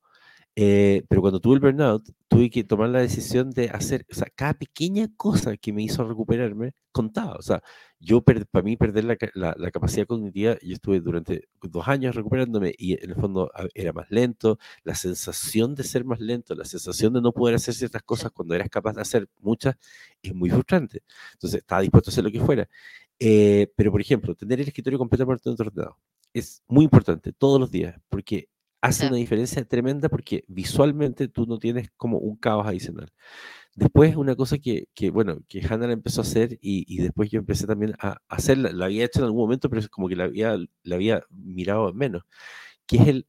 [0.58, 4.28] Eh, pero cuando tuve el burnout, tuve que tomar la decisión de hacer, o sea,
[4.34, 7.34] cada pequeña cosa que me hizo recuperarme contaba.
[7.36, 7.62] O sea,
[8.00, 12.94] yo, para mí, perder la, la, capacidad cognitiva, yo estuve durante dos años recuperándome y
[12.94, 17.20] en el fondo era más lento, la sensación de ser más lento, la sensación de
[17.20, 19.76] no poder hacer ciertas cosas cuando eras capaz de hacer muchas,
[20.22, 21.02] es muy frustrante.
[21.34, 22.66] Entonces, estaba dispuesto a hacer lo que fuera.
[23.18, 25.98] Eh, pero, por ejemplo, tener el escritorio completamente ordenado
[26.32, 28.48] es muy importante todos los días, porque
[28.86, 33.12] hace una diferencia tremenda porque visualmente tú no tienes como un caos adicional.
[33.74, 37.30] Después una cosa que, que bueno, que Hannah la empezó a hacer y, y, después
[37.30, 40.16] yo empecé también a hacerla, la había hecho en algún momento, pero es como que
[40.16, 42.22] la había, la había mirado menos,
[42.86, 43.26] que es el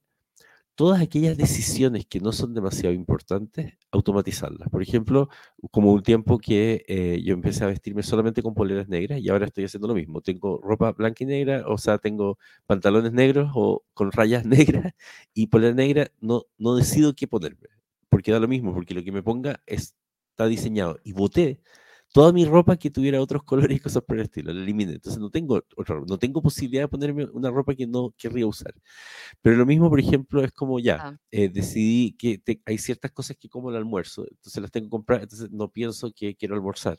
[0.77, 4.69] todas aquellas decisiones que no son demasiado importantes, automatizarlas.
[4.69, 5.27] Por ejemplo,
[5.71, 9.47] como un tiempo que eh, yo empecé a vestirme solamente con poleras negras y ahora
[9.47, 10.21] estoy haciendo lo mismo.
[10.21, 12.37] Tengo ropa blanca y negra, o sea, tengo
[12.67, 14.93] pantalones negros o con rayas negras
[15.33, 17.69] y polera negra, no, no decido qué ponerme,
[18.09, 20.99] porque da lo mismo, porque lo que me ponga está diseñado.
[21.03, 21.59] Y voté
[22.17, 24.93] toda mi ropa que tuviera otros colores y cosas por el estilo, la eliminé.
[24.93, 28.73] Entonces no tengo otra, no tengo posibilidad de ponerme una ropa que no querría usar.
[29.39, 31.17] Pero lo mismo, por ejemplo, es como ya, ah.
[31.30, 35.21] eh, decidí que hay ciertas cosas que como el almuerzo, entonces las tengo que comprar,
[35.21, 36.97] entonces no pienso que quiero almorzar.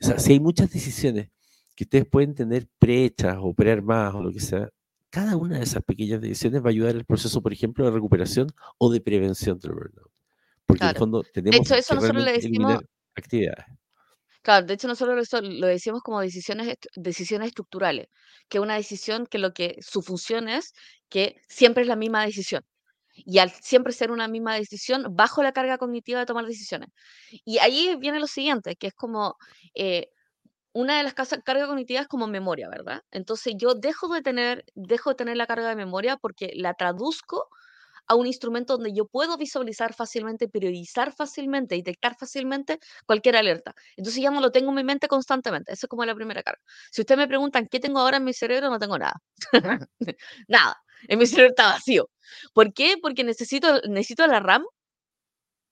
[0.00, 1.30] O sea, si hay muchas decisiones
[1.76, 4.68] que ustedes pueden tener prehechas o prearmadas o lo que sea,
[5.08, 8.48] cada una de esas pequeñas decisiones va a ayudar el proceso, por ejemplo, de recuperación
[8.78, 10.10] o de prevención del burnout.
[10.66, 12.80] Porque en el fondo tenemos de hecho, eso nosotros le decimos
[13.14, 13.81] actividades.
[14.42, 18.08] Claro, de hecho nosotros lo decimos como decisiones, decisiones estructurales,
[18.48, 20.72] que una decisión que lo que su función es
[21.08, 22.64] que siempre es la misma decisión.
[23.14, 26.88] Y al siempre ser una misma decisión, bajo la carga cognitiva de tomar decisiones.
[27.44, 29.36] Y ahí viene lo siguiente, que es como
[29.74, 30.08] eh,
[30.72, 33.02] una de las cargas cognitivas como memoria, ¿verdad?
[33.10, 37.48] Entonces yo dejo de tener, dejo de tener la carga de memoria porque la traduzco
[38.06, 43.74] a un instrumento donde yo puedo visualizar fácilmente, priorizar fácilmente, detectar fácilmente cualquier alerta.
[43.96, 45.72] Entonces ya no lo tengo en mi mente constantemente.
[45.72, 46.60] Eso es como la primera carga.
[46.90, 49.20] Si ustedes me preguntan qué tengo ahora en mi cerebro, no tengo nada.
[50.48, 50.82] nada.
[51.08, 52.08] En mi cerebro está vacío.
[52.52, 52.96] ¿Por qué?
[53.00, 54.64] Porque necesito, necesito la RAM.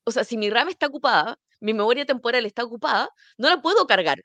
[0.04, 3.86] O sea, si mi RAM está ocupada, mi memoria temporal está ocupada, no la puedo
[3.86, 4.18] cargar.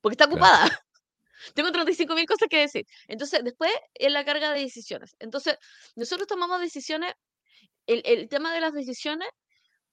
[0.00, 0.64] Porque está ocupada.
[1.54, 2.86] Tengo 35.000 cosas que decir.
[3.08, 5.16] Entonces, después es la carga de decisiones.
[5.18, 5.56] Entonces,
[5.96, 7.14] nosotros tomamos decisiones
[7.88, 9.28] el, tema de las decisiones,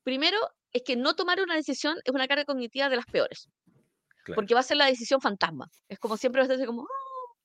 [0.03, 0.38] primero,
[0.73, 3.49] es que no tomar una decisión es una carga cognitiva de las peores.
[4.34, 5.69] Porque va a ser la decisión fantasma.
[5.88, 7.36] Es como siempre va a ser como, oh",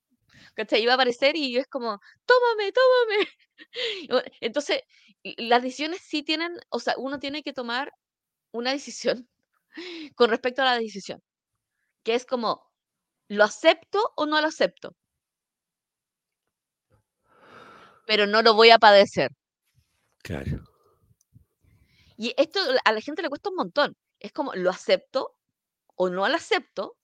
[0.54, 0.84] ¿cachai?
[0.86, 3.28] va a aparecer y es como, tómame, tómame.
[4.40, 4.80] Entonces,
[5.22, 7.92] las decisiones sí tienen, o sea, uno tiene que tomar
[8.50, 9.28] una decisión
[10.16, 11.22] con respecto a la decisión.
[12.02, 12.66] Que es como,
[13.28, 14.96] ¿lo acepto o no lo acepto?
[18.06, 19.30] Pero no lo voy a padecer.
[20.22, 20.64] Claro.
[22.16, 23.96] Y esto a la gente le cuesta un montón.
[24.18, 25.36] Es como, ¿lo acepto
[25.96, 26.96] o no lo acepto?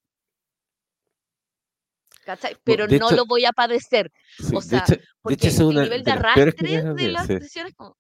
[2.65, 4.13] Pero no lo voy a padecer.
[4.53, 4.85] o sea,
[5.23, 7.97] porque el nivel de, arrastre de las decisiones como...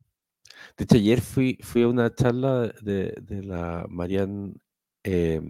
[0.76, 4.54] De hecho, ayer fui, fui a una charla de, la Marianne
[5.04, 5.40] eh,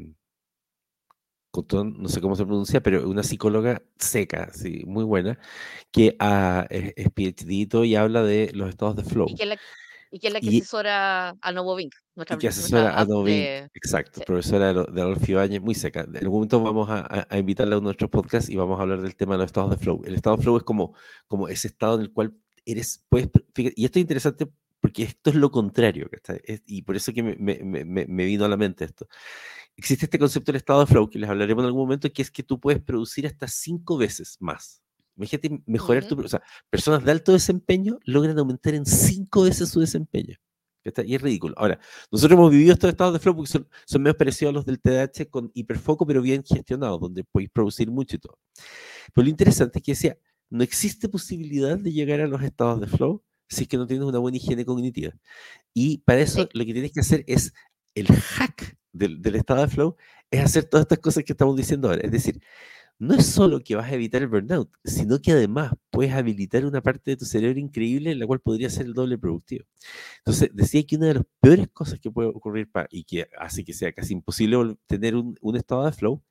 [1.71, 5.39] no sé cómo se pronuncia, pero una psicóloga seca, sí, muy buena,
[5.91, 9.27] que ah, es, PhD y habla de los estados de flow.
[9.29, 9.57] Y que, la,
[10.11, 11.95] es la que asesora a Novo Vink.
[12.15, 16.01] Nuestra, y que asesora a Novo exacto, profesora de, de Adolfo Ibáñez, muy seca.
[16.01, 18.83] En algún momento vamos a, a, invitarla a uno de nuestros podcasts y vamos a
[18.83, 20.03] hablar del tema de los estados de flow.
[20.05, 20.95] El estado de flow es como,
[21.27, 24.47] como ese estado en el cual eres, puedes, y esto es interesante
[24.81, 26.09] porque esto es lo contrario,
[26.67, 29.09] y por eso que me, me, me, me vino a la mente esto
[29.77, 32.31] existe este concepto del estado de flow que les hablaremos en algún momento, que es
[32.31, 34.83] que tú puedes producir hasta cinco veces más.
[35.17, 36.21] Imagínate mejorar tu...
[36.21, 40.37] O sea, personas de alto desempeño logran aumentar en cinco veces su desempeño.
[41.05, 41.55] Y es ridículo.
[41.57, 41.81] Ahora,
[42.13, 44.81] nosotros hemos vivido estos estados de flow porque son, son medio parecidos a los del
[44.81, 48.39] TDAH con hiperfoco, pero bien gestionados, donde podéis producir mucho y todo.
[49.13, 52.87] Pero lo interesante es que decía, no existe posibilidad de llegar a los estados de
[52.87, 55.13] flow si es que no tienes una buena higiene cognitiva.
[55.75, 57.53] Y para eso lo que tienes que hacer es
[57.95, 59.97] el hack del, estado de flow
[60.31, 62.03] es hacer todas estas cosas que estamos diciendo ahora.
[62.03, 62.41] Es decir,
[62.99, 66.81] no es solo que vas a evitar el burnout, sino que además puedes habilitar una
[66.83, 69.67] parte de tu cerebro increíble en la cual podría ser el doble productivo.
[70.19, 73.75] Entonces, decía que una de las peores cosas que puede ocurrir y que hace que
[73.75, 76.23] sea casi imposible tener un, un estado de flow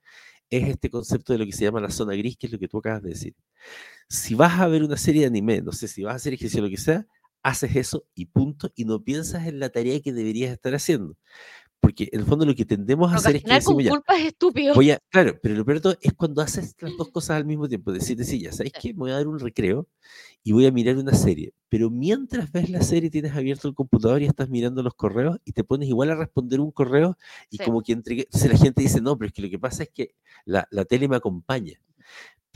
[0.50, 2.68] es este concepto de lo que se llama la zona gris, que es lo que
[2.68, 3.34] tú acabas de decir.
[4.08, 6.62] Si vas a ver una serie de anime, no sé, si vas a hacer ejercicio
[6.62, 7.06] lo que sea,
[7.42, 11.16] haces eso y punto, y no piensas en la tarea que deberías estar haciendo.
[11.80, 14.74] Porque en el fondo lo que tendemos a hacer es que con culpa es estúpido.
[14.74, 17.44] Voy a, claro, pero lo peor de todo es cuando haces las dos cosas al
[17.44, 17.92] mismo tiempo.
[17.92, 18.92] Decir, decir, ya, ¿sabes qué?
[18.92, 19.86] Me voy a dar un recreo
[20.42, 21.52] y voy a mirar una serie.
[21.68, 25.52] Pero mientras ves la serie, tienes abierto el computador y estás mirando los correos y
[25.52, 27.16] te pones igual a responder un correo
[27.50, 28.22] y como que entregué.
[28.22, 30.84] Entonces la gente dice, no, pero es que lo que pasa es que la, la
[30.84, 31.80] tele me acompaña.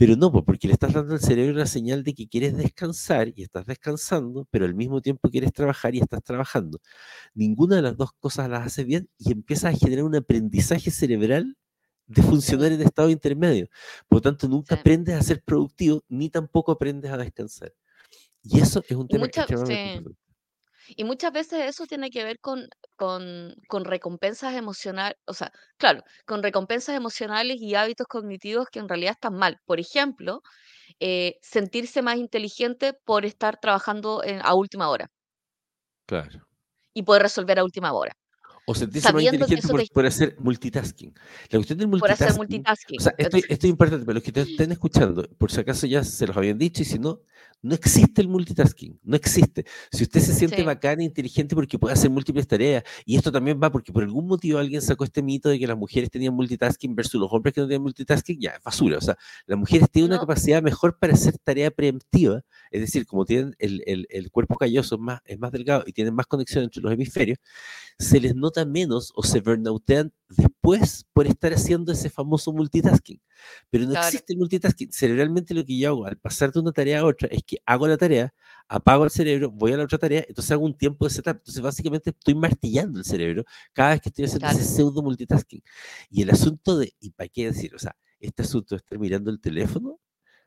[0.01, 3.43] Pero no, porque le estás dando al cerebro una señal de que quieres descansar y
[3.43, 6.79] estás descansando, pero al mismo tiempo quieres trabajar y estás trabajando.
[7.35, 11.55] Ninguna de las dos cosas las haces bien y empiezas a generar un aprendizaje cerebral
[12.07, 13.67] de funcionar en estado intermedio.
[14.07, 17.71] Por lo tanto, nunca aprendes a ser productivo ni tampoco aprendes a descansar.
[18.41, 19.39] Y eso es un tema que
[20.97, 26.03] y muchas veces eso tiene que ver con, con, con recompensas emocionales, o sea, claro,
[26.25, 29.57] con recompensas emocionales y hábitos cognitivos que en realidad están mal.
[29.65, 30.41] Por ejemplo,
[30.99, 35.09] eh, sentirse más inteligente por estar trabajando a última hora
[36.05, 36.47] Claro.
[36.93, 38.13] y poder resolver a última hora.
[38.71, 41.13] O sentirse más inteligente por, hacer multitasking.
[41.49, 42.17] La cuestión del multitasking.
[42.17, 42.99] Por hacer multitasking.
[42.99, 45.87] O sea, esto, esto, es importante, pero los que te estén escuchando, por si acaso
[45.87, 47.21] ya se los habían dicho, y si no,
[47.61, 49.65] no existe el multitasking, no existe.
[49.91, 53.59] Si usted se siente bacán e inteligente porque puede hacer múltiples tareas, y esto también
[53.61, 56.95] va porque por algún motivo alguien sacó este mito de que las mujeres tenían multitasking
[56.95, 58.97] versus los hombres que no tenían multitasking, ya, es basura.
[58.97, 63.25] O sea, las mujeres tienen una capacidad mejor para hacer tarea preemptiva, es decir, como
[63.25, 66.81] tienen el, el, el cuerpo calloso más, es más delgado y tienen más conexión entre
[66.81, 67.37] los hemisferios,
[67.99, 73.21] se les nota menos o se burnoutean después por estar haciendo ese famoso multitasking.
[73.69, 74.91] Pero no existe el multitasking.
[74.91, 77.87] Cerebralmente lo que yo hago al pasar de una tarea a otra es que hago
[77.87, 78.33] la tarea,
[78.67, 81.37] apago el cerebro, voy a la otra tarea, entonces hago un tiempo de setup.
[81.37, 83.43] Entonces básicamente estoy martillando el cerebro
[83.73, 85.61] cada vez que estoy haciendo ese pseudo multitasking.
[86.09, 87.75] Y el asunto de, ¿y para qué decir?
[87.75, 89.99] O sea, este asunto de estar mirando el teléfono,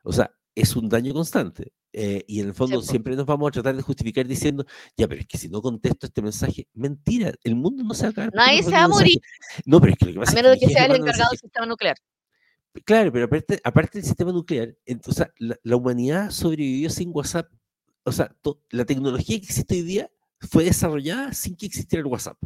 [0.02, 1.72] o sea, es un daño constante.
[1.96, 5.20] Eh, y en el fondo siempre nos vamos a tratar de justificar diciendo, ya, pero
[5.20, 8.34] es que si no contesto este mensaje, mentira, el mundo no se va a acabar.
[8.34, 9.20] Nadie se va a morir.
[9.64, 11.38] No, pero es que lo que pasa A menos de que, sea el encargado del
[11.38, 11.96] sistema nuclear.
[12.84, 17.48] Claro, pero aparte, aparte del sistema nuclear, entonces la, la, humanidad sobrevivió sin WhatsApp.
[18.02, 18.34] O sea,
[18.70, 22.38] la tecnología que existe hoy día fue desarrollada sin que existiera el WhatsApp.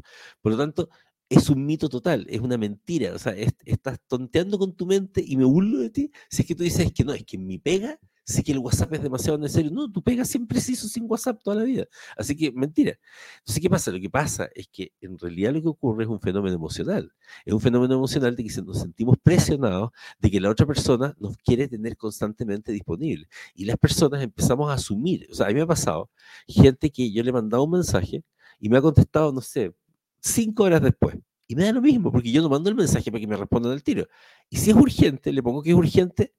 [0.43, 0.91] Por lo tanto,
[1.29, 3.15] es un mito total, es una mentira.
[3.15, 6.55] O sea, estás tonteando con tu mente y me burlo de ti si es que
[6.55, 9.71] tú dices que no, es que mi pega sí que el WhatsApp es demasiado necesario.
[9.71, 11.87] No, tu pega siempre se hizo sin WhatsApp toda la vida.
[12.17, 12.99] Así que mentira.
[13.39, 13.91] Entonces, ¿qué pasa?
[13.91, 17.11] Lo que pasa es que en realidad lo que ocurre es un fenómeno emocional.
[17.45, 21.37] Es un fenómeno emocional de que nos sentimos presionados de que la otra persona nos
[21.39, 23.29] quiere tener constantemente disponible.
[23.55, 25.27] Y las personas empezamos a asumir.
[25.31, 26.11] O sea, a mí me ha pasado
[26.47, 28.25] gente que yo le he mandado un mensaje
[28.61, 29.73] y me ha contestado, no sé,
[30.21, 31.17] cinco horas después.
[31.47, 33.73] Y me da lo mismo, porque yo no mando el mensaje para que me respondan
[33.73, 34.07] al tiro.
[34.51, 36.35] Y si es urgente, le pongo que es urgente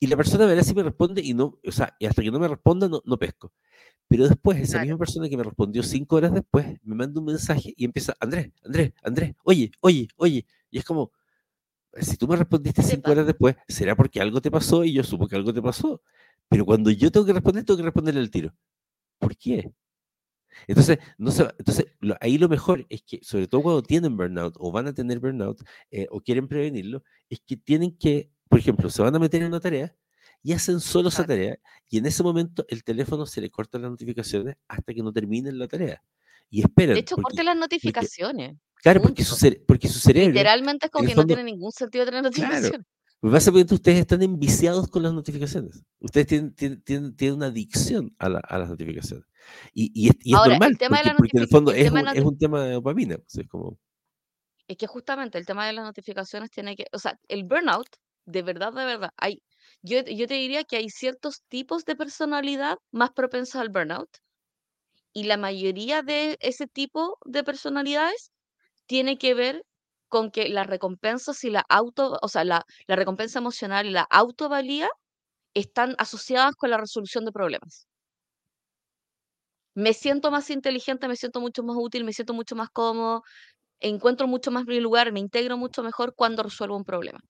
[0.00, 2.40] y la persona verá si me responde y no, o sea, y hasta que no
[2.40, 3.52] me responda no, no pesco.
[4.08, 7.74] Pero después, esa misma persona que me respondió cinco horas después, me manda un mensaje
[7.76, 10.46] y empieza, Andrés, Andrés, Andrés, oye, oye, oye.
[10.70, 11.12] Y es como,
[12.00, 15.28] si tú me respondiste cinco horas después, será porque algo te pasó y yo supo
[15.28, 16.02] que algo te pasó.
[16.48, 18.54] Pero cuando yo tengo que responder, tengo que responderle al tiro.
[19.18, 19.70] ¿Por qué?
[20.66, 21.86] Entonces, no se, entonces
[22.20, 25.62] ahí lo mejor es que, sobre todo cuando tienen burnout o van a tener burnout
[25.90, 29.48] eh, o quieren prevenirlo, es que tienen que por ejemplo, se van a meter en
[29.48, 29.94] una tarea
[30.42, 31.56] y hacen solo esa tarea
[31.88, 35.56] y en ese momento el teléfono se le corta las notificaciones hasta que no terminen
[35.56, 36.02] la tarea.
[36.50, 36.94] Y esperan.
[36.94, 38.56] De hecho, corte las notificaciones.
[38.74, 39.36] claro, porque su,
[39.68, 40.32] porque su, cerebro...
[40.32, 42.70] Literalmente es como que no tiene ningún sentido tener notificaciones.
[42.70, 42.84] Claro.
[43.22, 45.84] Básicamente ustedes están enviciados con las notificaciones.
[46.00, 49.26] Ustedes tienen, tienen, tienen, una adicción a, la, a, las notificaciones.
[49.72, 50.76] Y, y, es, y es normal,
[51.16, 53.16] porque, en el fondo es, un, es un tema de dopamina.
[53.18, 53.78] Pues, es, como...
[54.68, 57.88] es que justamente el tema de las notificaciones tiene que, o sea, el burnout
[58.26, 59.42] de verdad, de verdad, hay,
[59.82, 64.10] yo, yo te diría que hay ciertos tipos de personalidad más propensos al burnout
[65.12, 68.30] y la mayoría de ese tipo de personalidades
[68.86, 69.64] tiene que ver
[70.08, 74.06] con que las recompensas y la auto, o sea, la, la recompensa emocional y la
[74.10, 74.88] autovalía
[75.54, 77.86] están asociadas con la resolución de problemas.
[79.74, 83.22] Me siento más inteligente, me siento mucho más útil, me siento mucho más cómodo,
[83.80, 87.20] encuentro mucho más mi lugar, me integro mucho mejor cuando resuelvo un problema.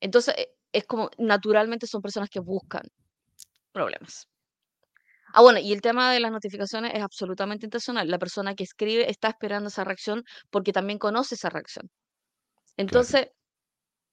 [0.00, 2.82] Entonces, eh, es como, naturalmente son personas que buscan
[3.72, 4.28] problemas.
[5.32, 8.08] Ah, bueno, y el tema de las notificaciones es absolutamente intencional.
[8.08, 11.90] La persona que escribe está esperando esa reacción porque también conoce esa reacción.
[12.76, 13.28] Entonces,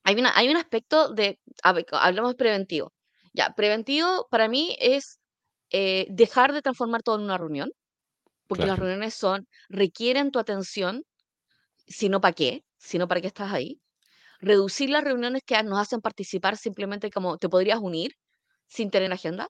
[0.04, 2.94] hay, una, hay un aspecto de, hablamos preventivo.
[3.34, 5.21] Ya, preventivo para mí es
[5.72, 7.72] eh, dejar de transformar todo en una reunión,
[8.48, 11.04] porque las reuniones son, requieren tu atención,
[11.88, 13.80] si no para qué, si no para qué estás ahí.
[14.40, 18.14] Reducir las reuniones que nos hacen participar simplemente como te podrías unir
[18.72, 19.50] sin tener agenda.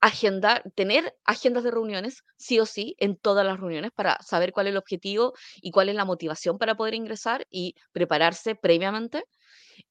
[0.00, 4.68] Agendar, tener agendas de reuniones, sí o sí, en todas las reuniones para saber cuál
[4.68, 9.24] es el objetivo y cuál es la motivación para poder ingresar y prepararse previamente.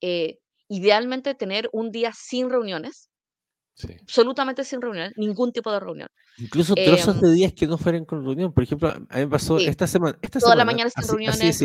[0.02, 0.39] Eh,
[0.70, 3.09] idealmente tener un día sin reuniones,
[4.02, 6.10] absolutamente sin reuniones, ningún tipo de reunión.
[6.38, 8.54] Incluso trozos em de días que no fueran con reunión.
[8.54, 10.18] Por ejemplo, a mí me pasó esta semana.
[10.22, 11.63] Esta toda la mañana sin reuniones.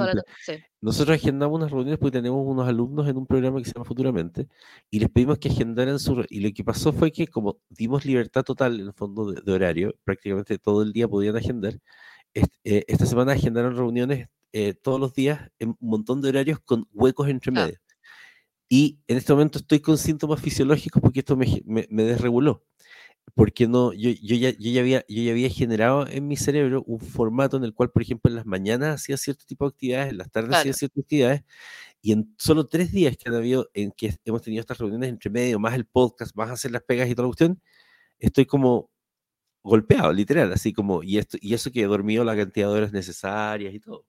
[0.81, 4.49] Nosotros agendamos unas reuniones porque tenemos unos alumnos en un programa que se llama Futuramente
[4.91, 6.25] y les pedimos que agendaran su.
[6.29, 9.95] Y lo que pasó fue que, como dimos libertad total en el fondo de, horario,
[10.05, 11.79] prácticamente todo el día podían agendar.
[12.35, 16.87] Eh, esta semana agendaron reuniones eh, todos los días en un montón de horarios con
[16.93, 17.79] huecos entre medio.
[18.69, 22.65] Y en este momento estoy con síntomas fisiológicos porque esto me, me, desreguló.
[23.35, 26.83] Porque no, yo, yo, ya, yo, ya había, yo ya había generado en mi cerebro
[26.87, 30.11] un formato en el cual, por ejemplo, en las mañanas hacía cierto tipo de actividades,
[30.11, 31.43] en las tardes hacía ciertas actividades,
[32.03, 35.31] y en solo tres días que han habido, en que hemos tenido estas reuniones entre
[35.31, 37.63] medio, más el podcast, más hacer las pegas y toda la cuestión,
[38.19, 38.91] estoy como
[39.63, 42.93] golpeado, literal, así como, y, esto, y eso que he dormido la cantidad de horas
[42.93, 44.07] necesarias y todo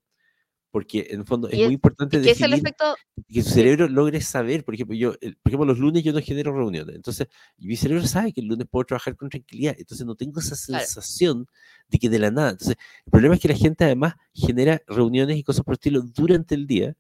[0.76, 2.98] porque en el fondo es, muy importante que, el efecto...
[3.30, 6.52] que su cerebro logre saber, por ejemplo, yo, por ejemplo, los lunes yo no genero
[6.52, 10.42] reuniones, entonces mi cerebro sabe que el lunes puedo trabajar con tranquilidad, entonces no tengo
[10.42, 11.48] esa sensación
[11.88, 15.38] de que de la nada, entonces el problema es que la gente además genera reuniones
[15.38, 16.94] y cosas por el estilo durante el día,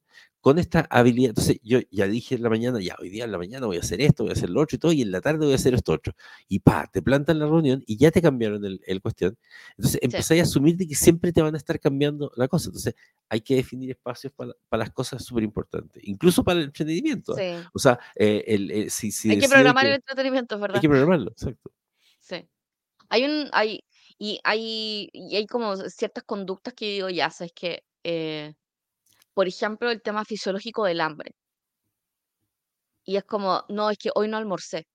[0.45, 3.39] con esta habilidad, entonces yo ya dije en la mañana, ya hoy día en la
[3.39, 5.19] mañana voy a hacer esto, voy a hacer lo otro y todo, y en la
[5.19, 6.13] tarde voy a hacer esto otro.
[6.47, 9.35] Y pa, te plantan la reunión y ya te cambiaron el, el cuestión.
[9.75, 12.67] Entonces empezáis a asumir de que siempre te van a estar cambiando la cosa.
[12.67, 12.93] Entonces
[13.27, 17.35] hay que definir espacios para, para las cosas súper importantes, incluso para el entretenimiento.
[17.35, 17.67] ¿ah?
[17.73, 20.75] O sea, eh, el, eh, si, si hay que programar el entretenimiento, ¿verdad?
[20.75, 21.71] Hay que programarlo, exacto.
[22.19, 22.47] Sí.
[23.09, 23.83] Hay un, hay,
[24.19, 28.53] y hay, y hay como ciertas conductas que digo, ya sabes que eh,
[29.35, 31.31] por ejemplo, el tema fisiológico del hambre.
[33.03, 34.87] Y es como, no, es que hoy no almorcé.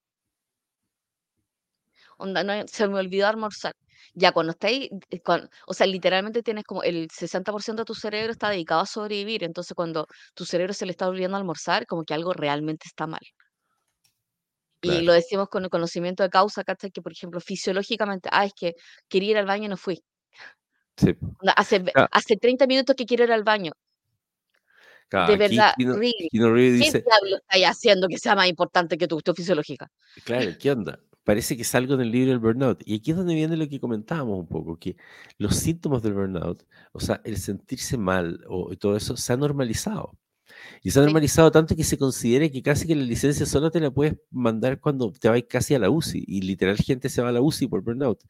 [2.18, 3.74] Onda, no, se me olvidó almorzar.
[4.14, 5.20] Ya cuando estáis, eh,
[5.66, 9.74] o sea, literalmente tienes como el 60% de tu cerebro está dedicado a sobrevivir, entonces
[9.74, 13.20] cuando tu cerebro se le está olvidando almorzar, como que algo realmente está mal.
[14.83, 16.90] Y lo decimos con el conocimiento de causa, ¿cachai?
[16.90, 18.74] Que, por ejemplo, fisiológicamente, ah, es que
[19.09, 20.03] quería ir al baño y no fui.
[20.96, 21.14] Sí.
[21.57, 23.72] hace, hace 30 minutos que quiero ir al baño
[25.11, 29.90] de verdad, ¿qué dice, diablo estáis haciendo que sea más importante que tu cuestión fisiológica?
[30.25, 31.01] Claro, ¿qué onda?
[31.25, 32.83] Parece que salgo en el libro del burnout.
[32.87, 34.96] Y aquí es donde viene lo que comentábamos un poco, que
[35.38, 40.18] los síntomas del burnout, o sea, el sentirse mal o todo eso, se ha normalizado.
[40.82, 43.80] Y se ha normalizado tanto que se considere que casi que la licencia solo te
[43.80, 46.24] la puedes mandar cuando te vas casi a la UCI.
[46.26, 48.22] Y literal gente se va a la UCI por burnout.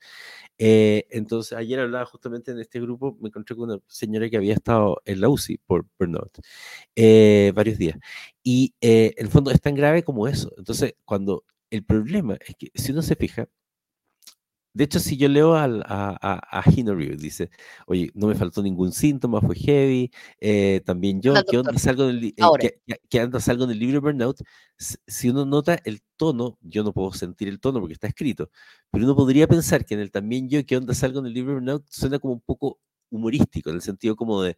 [0.59, 4.54] Eh, entonces, ayer hablaba justamente en este grupo, me encontré con una señora que había
[4.54, 6.38] estado en la UCI por burnout
[6.96, 7.98] eh, varios días.
[8.42, 10.52] Y eh, en el fondo es tan grave como eso.
[10.59, 13.48] Entonces, cuando el problema es que si uno se fija,
[14.72, 16.70] de hecho, si yo leo al, a, a, a
[17.18, 17.50] dice,
[17.87, 22.11] oye, no me faltó ningún síntoma, fue heavy, eh, también yo, que onda salgo en
[22.11, 24.42] el, eh, que, anda salgo en el libro Burnout,
[24.78, 28.50] si uno nota el tono, yo no puedo sentir el tono porque está escrito,
[28.90, 31.54] pero uno podría pensar que en el también yo, que onda salgo en el libro
[31.54, 32.78] Burnout, suena como un poco
[33.11, 34.56] humorístico, en el sentido como de,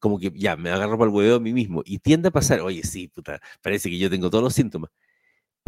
[0.00, 2.60] como que ya, me agarro para el huevo a mí mismo, y tiende a pasar,
[2.60, 4.90] oye, sí, puta, parece que yo tengo todos los síntomas,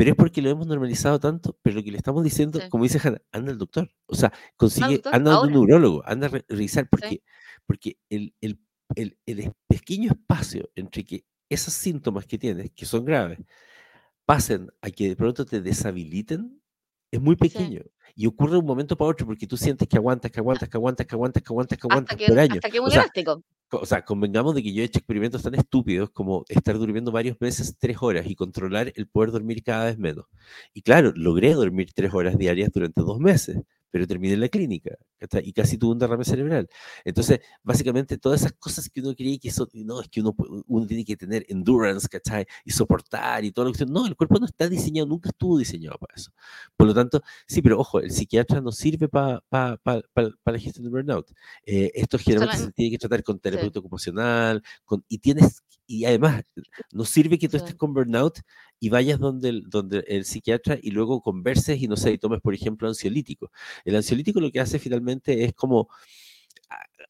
[0.03, 2.99] pero es porque lo hemos normalizado tanto, pero lo que le estamos diciendo, como dice
[3.01, 3.89] Hanna, anda al doctor.
[4.07, 7.23] O sea, consigue, anda a un neurólogo, anda a revisar, porque,
[7.67, 8.59] porque el, el,
[8.97, 13.39] el, el, pequeño espacio entre que esos síntomas que tienes, que son graves,
[14.25, 16.61] pasen a que de pronto te deshabiliten,
[17.13, 17.83] es muy pequeño.
[18.17, 21.07] Y ocurre un momento para otro porque tú sientes que aguantas, que aguantas, que aguantas,
[21.07, 22.57] que aguantas, que aguantas, que aguantas por años.
[22.57, 26.11] Hasta que muy elástico o sea, convengamos de que yo he hecho experimentos tan estúpidos
[26.11, 30.27] como estar durmiendo varios meses tres horas y controlar el poder dormir cada vez menos.
[30.75, 34.97] Y claro, logré dormir tres horas diarias durante dos meses, pero terminé en la clínica
[35.45, 36.69] y casi tuve un derrame cerebral.
[37.05, 40.35] Entonces, básicamente, todas esas cosas que uno cree que eso, no, es que uno,
[40.67, 42.47] uno tiene que tener endurance, ¿cachai?
[42.65, 45.99] Y soportar y todo lo que No, el cuerpo no está diseñado, nunca estuvo diseñado
[45.99, 46.33] para eso.
[46.75, 50.03] Por lo tanto, sí, pero ojo, el psiquiatra no sirve para pa, pa,
[50.47, 51.31] la gestión del burnout.
[51.67, 56.43] Eh, esto generalmente se tiene que tratar con terapeuta ocupacional, con, y tienes y además,
[56.93, 58.39] no sirve que tú estés con burnout
[58.81, 62.41] y vayas donde el, donde el psiquiatra y luego converses y no sé, y tomes,
[62.41, 63.51] por ejemplo, ansiolítico.
[63.85, 65.89] El ansiolítico lo que hace finalmente es como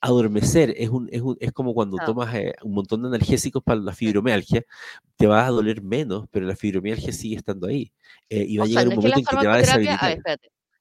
[0.01, 3.81] adormecer, es, un, es, un, es como cuando tomas eh, un montón de analgésicos para
[3.81, 4.65] la fibromialgia,
[5.17, 7.93] te va a doler menos, pero la fibromialgia sigue estando ahí.
[8.29, 10.21] Eh, y va a llegar un momento en que te va a deshabilitar.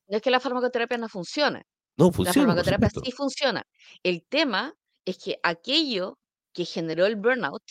[0.07, 1.65] no es que la farmacoterapia no funcione.
[1.97, 2.47] No, funciona.
[2.47, 3.63] La farmacoterapia sí funciona.
[4.01, 4.73] El tema
[5.05, 6.17] es que aquello
[6.51, 7.63] que generó el burnout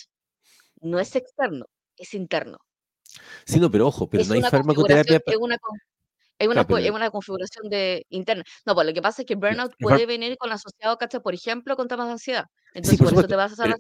[0.81, 1.67] no es externo,
[1.97, 2.59] es interno.
[3.45, 5.21] Sí, no, pero ojo, pero no hay farmacoterapia.
[5.27, 5.59] Es una,
[6.41, 8.43] es una, una configuración de interna.
[8.65, 11.21] No, pues lo que pasa es que burnout puede venir con asociado, ¿cachai?
[11.21, 12.47] Por ejemplo, con temas de ansiedad.
[12.73, 13.77] Entonces, por, eso te vas a hacer la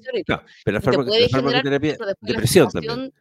[0.65, 3.13] pero la, farmacoterapia, depresión también.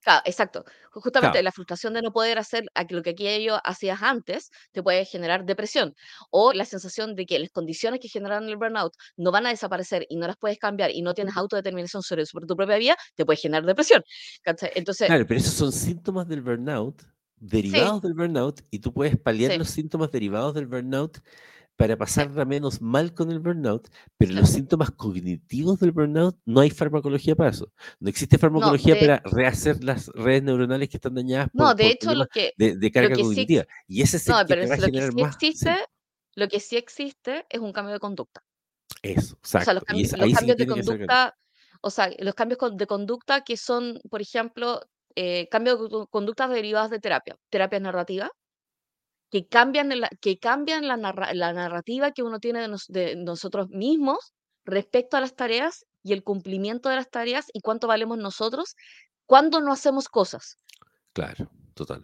[0.00, 0.64] Claro, exacto.
[0.90, 5.44] Justamente la frustración de no poder hacer lo que aquello hacías antes te puede generar
[5.44, 5.94] depresión.
[6.30, 10.04] O la sensación de que las condiciones que generan el burnout no van a desaparecer
[10.08, 13.36] y no las puedes cambiar y no tienes autodeterminación sobre, tu propia vida, te puede
[13.36, 14.02] generar depresión.
[14.74, 17.00] Entonces, claro, pero esos son síntomas del burnout
[17.42, 21.18] derivados del burnout y tú puedes paliar los síntomas derivados del burnout
[21.76, 26.70] para pasarla menos mal con el burnout, pero los síntomas cognitivos del burnout no hay
[26.70, 27.72] farmacología para eso.
[27.98, 32.14] No existe farmacología para rehacer las redes neuronales que están dañadas por, no, de hecho,
[32.14, 33.64] lo que, de, carga cognitiva.
[33.88, 35.34] y ese es el que va a generar más.
[35.34, 35.76] Existe,
[36.34, 38.44] Lo que sí existe es un cambio de conducta.
[39.02, 39.42] Eso, exacto.
[39.44, 41.36] O sea, los, cambios, de conducta,
[41.80, 44.82] o sea, los cambios de conducta que son, por ejemplo,
[45.16, 48.30] eh, cambios de conductas derivadas de terapia, terapia narrativa,
[49.30, 54.34] que cambian, la, que cambian la, narrativa que uno tiene de, nosotros mismos
[54.64, 58.76] respecto a las tareas y el cumplimiento de las tareas y cuánto valemos nosotros
[59.24, 60.56] cuando no hacemos cosas.
[61.14, 62.02] Claro, total.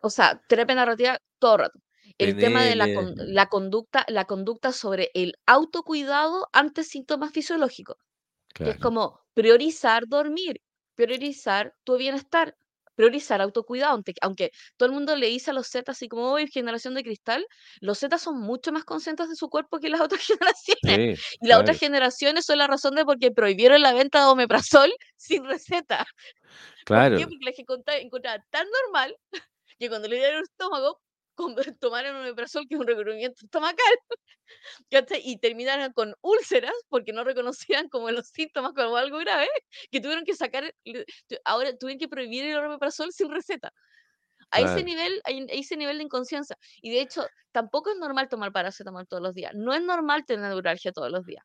[0.00, 1.78] O sea, terapia narrativa todo el rato.
[2.18, 7.96] El tema de la, la, conducta, la conducta sobre el autocuidado ante síntomas fisiológicos.
[8.52, 10.60] Que es como priorizar dormir,
[10.94, 12.56] priorizar tu bienestar,
[12.94, 16.94] priorizar autocuidado, aunque, todo el mundo le dice a los Z, así como hoy, generación
[16.94, 17.46] de cristal,
[17.80, 21.20] los Z son mucho más conscientes de su cuerpo que las otras generaciones.
[21.40, 24.92] y las otras generaciones son la razón de por qué prohibieron la venta de omeprazol
[25.16, 26.06] sin receta.
[26.84, 27.18] Claro.
[27.18, 29.16] Porque la gente encontraba tan normal
[29.78, 31.00] que cuando le dieron el estómago,
[31.80, 33.94] tomaron un omeprazol que es un recubrimiento estomacal
[35.24, 39.48] y terminaron con úlceras porque no reconocían como los síntomas como algo grave
[39.90, 40.74] que tuvieron que sacar
[41.44, 43.72] ahora tuvieron que prohibir el omeprazol sin receta.
[44.50, 46.56] A ese nivel a ese nivel de inconsciencia.
[46.80, 49.52] Y de hecho tampoco es normal tomar paracetamol todos los días.
[49.54, 51.44] No es normal tener neuralgia todos los días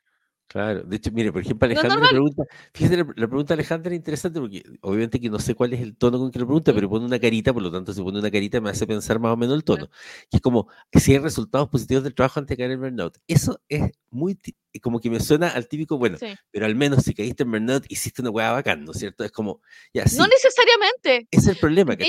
[0.49, 2.43] Claro, de hecho, mire, por ejemplo, Alejandra le pregunta,
[2.73, 5.95] fíjese, la, pregunta de Alejandra es interesante porque obviamente que no sé cuál es el
[5.95, 8.31] tono con que lo pregunta, pero pone una carita, por lo tanto, si pone una
[8.31, 9.91] carita me hace pensar más o menos el tono.
[10.27, 13.19] Que es como si hay resultados positivos del trabajo antes de caer en burnout.
[13.27, 14.39] Eso es muy,
[14.81, 16.17] como que me suena al típico, bueno,
[16.51, 19.23] pero al menos si caíste en burnout hiciste una hueá bacán, ¿no es cierto?
[19.23, 19.61] Es como,
[19.93, 21.27] ya, No necesariamente.
[21.31, 22.07] Es el problema, que,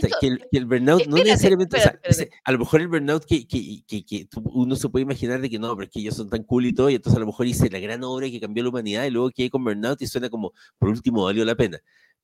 [0.52, 1.98] el, burnout no necesariamente, o sea,
[2.44, 5.74] a lo mejor el burnout que, que, que, uno se puede imaginar de que no,
[5.74, 7.70] pero es que ellos son tan cool y todo, y entonces a lo mejor hice
[7.70, 10.52] la gran obra que cambió la humanidad y luego quedé con burnout y suena como,
[10.78, 11.80] por último, valió la pena.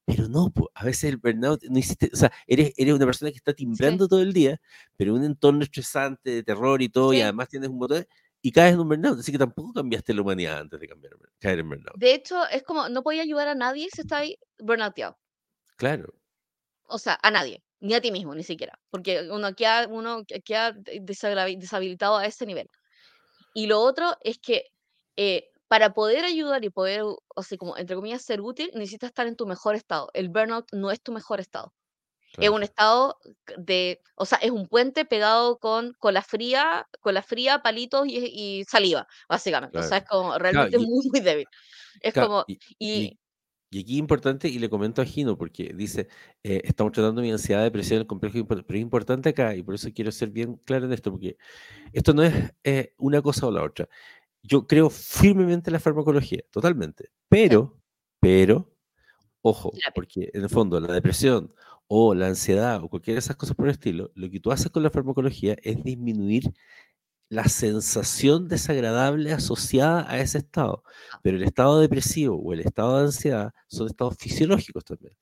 [0.06, 3.38] Pero no, a veces el burnout no hiciste, o sea, eres, eres una persona que
[3.38, 4.60] está timbrando todo el día,
[4.96, 8.06] pero un entorno estresante, de terror y todo, y además tienes un motor,
[8.42, 9.18] y caes en un burnout.
[9.18, 11.96] Así que tampoco cambiaste la humanidad antes de cambiar, caer en burnout.
[11.96, 15.18] De hecho, es como, no podía ayudar a nadie si está ahí burnouteado.
[15.76, 16.14] Claro.
[16.88, 20.72] O sea, a nadie, ni a ti mismo, ni siquiera, porque uno queda, uno queda
[21.00, 22.70] deshabilitado a ese nivel.
[23.54, 24.66] Y lo otro es que
[25.16, 29.26] eh, para poder ayudar y poder, o sea, como entre comillas, ser útil, necesitas estar
[29.26, 30.10] en tu mejor estado.
[30.14, 31.72] El burnout no es tu mejor estado.
[32.38, 33.18] Es un estado
[33.56, 39.06] de, o sea, es un puente pegado con cola fría, cola fría, palitos y, saliva,
[39.28, 39.78] básicamente.
[39.78, 41.46] O sea, es como realmente muy, muy débil.
[42.00, 46.08] Es como, y, y, aquí es importante, y le comento a Gino, porque dice,
[46.42, 49.88] eh, estamos tratando mi ansiedad, depresión, el complejo, pero es importante acá, y por eso
[49.94, 51.38] quiero ser bien claro en esto, porque
[51.92, 53.88] esto no es eh, una cosa o la otra
[54.46, 57.10] yo creo firmemente en la farmacología, totalmente.
[57.28, 57.78] Pero,
[58.20, 58.72] pero,
[59.48, 61.54] ojo, porque en el fondo la depresión
[61.88, 64.70] o la ansiedad o cualquiera de esas cosas por el estilo, lo que tú haces
[64.70, 66.52] con la farmacología es disminuir
[67.28, 70.82] la sensación desagradable asociada a ese estado.
[71.12, 71.20] Ah.
[71.22, 75.16] Pero el estado depresivo o el estado de ansiedad son estados fisiológicos también.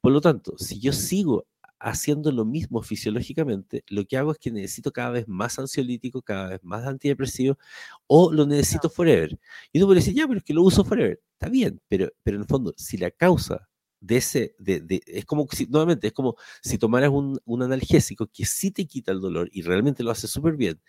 [0.00, 1.46] Por lo tanto, si yo sigo
[1.78, 6.48] haciendo lo mismo fisiológicamente, lo que hago es que necesito cada vez más ansiolítico, cada
[6.50, 7.58] vez más antidepresivo,
[8.06, 9.38] o lo necesito forever.
[9.72, 11.20] Y uno puede decir, ya, pero es que lo uso forever.
[11.32, 13.68] Está bien, pero, pero en el fondo, si la causa
[14.00, 18.44] de ese, de, es como si, nuevamente, es como si tomaras un, un, analgésico que
[18.44, 20.80] sí te quita el dolor y realmente lo hace súper bien,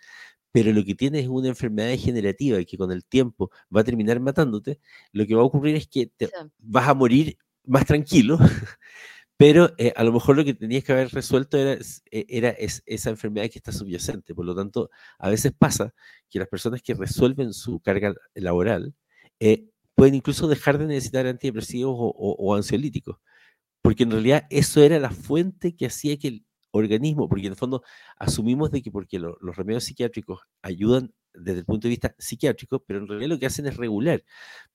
[0.51, 3.83] pero lo que tienes es una enfermedad degenerativa y que con el tiempo va a
[3.83, 4.79] terminar matándote,
[5.11, 6.29] lo que va a ocurrir es que te,
[6.59, 8.37] vas a morir más tranquilo
[9.37, 11.79] pero eh, a lo mejor lo que tenías que haber resuelto era,
[12.11, 14.33] e, esa enfermedad que está subyacente.
[14.33, 15.93] Por lo tanto, a veces pasa
[16.29, 18.95] que las personas que resuelven su carga laboral
[19.39, 23.17] eh, pueden incluso dejar de necesitar antidepresivos o, ansiolíticos,
[23.81, 27.57] porque en realidad eso era la fuente que hacía que el organismo, porque en el
[27.57, 27.83] fondo
[28.17, 32.99] asumimos de que porque los remedios psiquiátricos ayudan desde el punto de vista psiquiátrico, pero
[32.99, 34.23] en realidad lo que hacen es regular,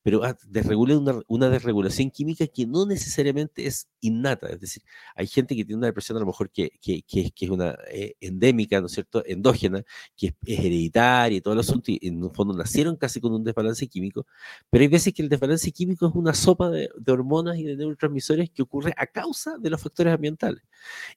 [0.03, 4.82] pero ah, desregula una, una desregulación química que no necesariamente es innata, es decir,
[5.14, 8.14] hay gente que tiene una depresión a lo mejor que, que, que, es una eh,
[8.20, 9.82] endémica, ¿no es cierto?, endógena,
[10.16, 13.44] que es, hereditaria y todo el asunto, y en un fondo nacieron casi con un
[13.44, 14.26] desbalance químico,
[14.70, 17.76] pero hay veces que el desbalance químico es una sopa de, de hormonas y de
[17.76, 20.62] neurotransmisores que ocurre a causa de los factores ambientales,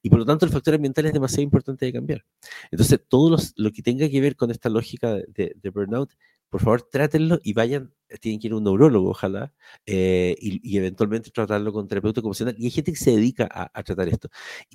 [0.02, 2.26] y por lo tanto el factor ambiental es demasiado importante de cambiar.
[2.72, 6.12] Entonces, todo lo que tenga que ver con esta lógica de, de, burnout,
[6.50, 9.54] por favor trátenlo y vayan, eh, tienen que ir a un neurólogo, ojalá,
[9.86, 12.56] eh, y, eventualmente tratarlo con terapeuta ocupacional.
[12.58, 14.30] Y hay gente que se dedica a, tratar esto.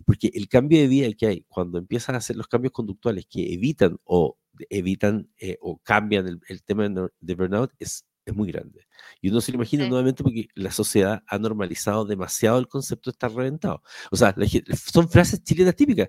[0.04, 3.54] Porque el cambio de vida que hay, cuando empiezan a hacer los cambios conductuales que
[3.54, 8.86] evitan o evitan eh, o cambian el, el tema de burnout, es es muy grande.
[9.20, 13.12] Y uno se lo imagina nuevamente porque la sociedad ha normalizado demasiado el concepto de
[13.12, 13.82] estar reventado.
[14.10, 14.34] O sea,
[14.74, 16.08] son frases chilenas típicas.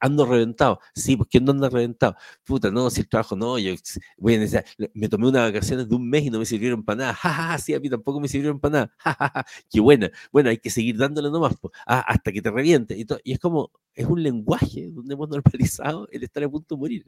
[0.00, 0.80] Ando reventado.
[0.94, 2.16] Sí, pues ¿quién no anda reventado?
[2.44, 3.74] Puta, no, si el trabajo no, yo
[4.18, 6.96] voy a necesitar, me tomé unas vacaciones de un mes y no me sirvieron para
[6.98, 7.14] nada.
[7.14, 8.94] Ja, ja, sí, a mí tampoco me sirvieron para nada.
[8.98, 9.46] Ja, ja, ja.
[9.70, 10.10] Qué buena.
[10.32, 11.54] Bueno, hay que seguir dándole nomás
[11.86, 12.96] ah, hasta que te reviente.
[12.96, 16.78] Y, y, es como, es un lenguaje donde hemos normalizado el estar a punto de
[16.78, 17.06] morir.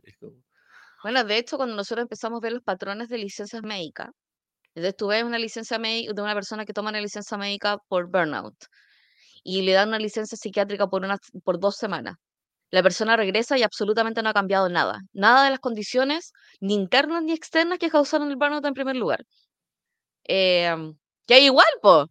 [1.02, 4.10] Bueno, de hecho, cuando nosotros empezamos a ver los patrones de licencias médicas,
[4.78, 8.08] entonces tú ves una licencia médica de una persona que toma una licencia médica por
[8.10, 8.54] burnout
[9.42, 12.16] y le dan una licencia psiquiátrica por, una, por dos semanas.
[12.70, 15.00] La persona regresa y absolutamente no ha cambiado nada.
[15.12, 19.24] Nada de las condiciones, ni internas ni externas, que causaron el burnout en primer lugar.
[20.24, 20.74] Eh,
[21.26, 22.06] que hay igual, po.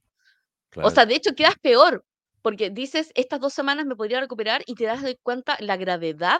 [0.84, 2.04] O sea, de hecho quedas peor,
[2.42, 6.40] porque dices, estas dos semanas me podría recuperar y te das cuenta la gravedad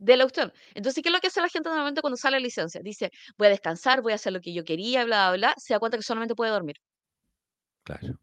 [0.00, 0.52] de la opción.
[0.74, 2.80] Entonces, ¿qué es lo que hace la gente normalmente cuando sale la licencia?
[2.82, 5.54] Dice, voy a descansar, voy a hacer lo que yo quería, bla, bla, bla.
[5.58, 6.76] Se da cuenta que solamente puede dormir.
[7.84, 8.18] Claro.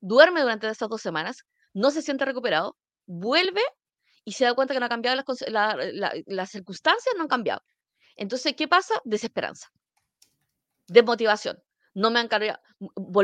[0.00, 2.76] Duerme durante esas dos semanas, no se siente recuperado,
[3.06, 3.62] vuelve
[4.24, 5.76] y se da cuenta que no ha cambiado las,
[6.26, 7.62] las circunstancias, no han cambiado.
[8.16, 8.94] Entonces, ¿qué pasa?
[9.04, 9.68] Desesperanza,
[10.86, 11.62] desmotivación
[11.94, 12.58] no me han cargado,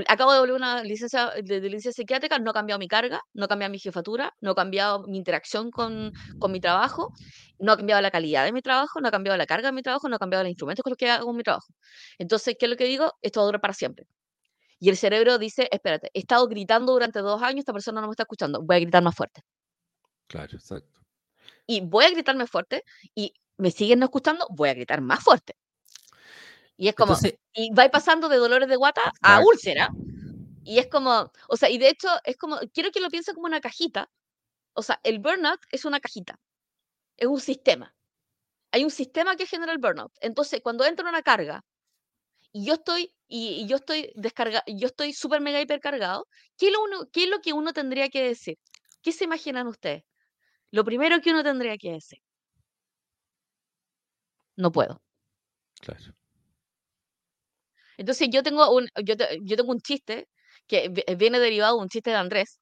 [0.09, 3.49] acabo de volver una licencia de, licencia psiquiátrica, no he cambiado mi carga, no he
[3.49, 7.13] cambiado mi jefatura, no he cambiado mi interacción con, con, mi trabajo,
[7.59, 9.83] no ha cambiado la calidad de mi trabajo, no ha cambiado la carga de mi
[9.83, 11.75] trabajo, no ha cambiado los instrumentos con los que hago mi trabajo.
[12.19, 13.13] Entonces, ¿qué es lo que digo?
[13.23, 14.07] Esto va a durar para siempre.
[14.79, 18.13] Y el cerebro dice, espérate, he estado gritando durante dos años, esta persona no me
[18.13, 19.43] está escuchando, voy a gritar más fuerte.
[20.27, 21.01] Claro, exacto.
[21.67, 25.55] Y voy a gritarme fuerte y me siguen no escuchando, voy a gritar más fuerte.
[26.81, 27.15] Y es como,
[27.53, 29.91] y va pasando de dolores de guata a úlcera.
[30.65, 33.47] Y es como, o sea, y de hecho es como, quiero que lo piensen como
[33.47, 34.11] una cajita.
[34.73, 36.41] O sea, el burnout es una cajita,
[37.19, 37.95] es un sistema.
[38.73, 40.11] Hay un sistema que genera el burnout.
[40.23, 41.67] Entonces, cuando entra una carga
[42.51, 46.83] y yo estoy y, yo estoy descarga, yo estoy súper mega hipercargado, ¿qué es, lo
[46.83, 48.59] uno, ¿qué es lo que uno tendría que decir?
[49.03, 50.05] ¿Qué se imaginan ustedes?
[50.71, 52.23] Lo primero que uno tendría que decir.
[54.57, 55.03] No puedo.
[55.83, 56.15] Claro.
[58.01, 60.27] Entonces yo tengo un, yo, yo tengo un chiste
[60.67, 60.89] que
[61.19, 62.59] viene derivado de un chiste de Andrés.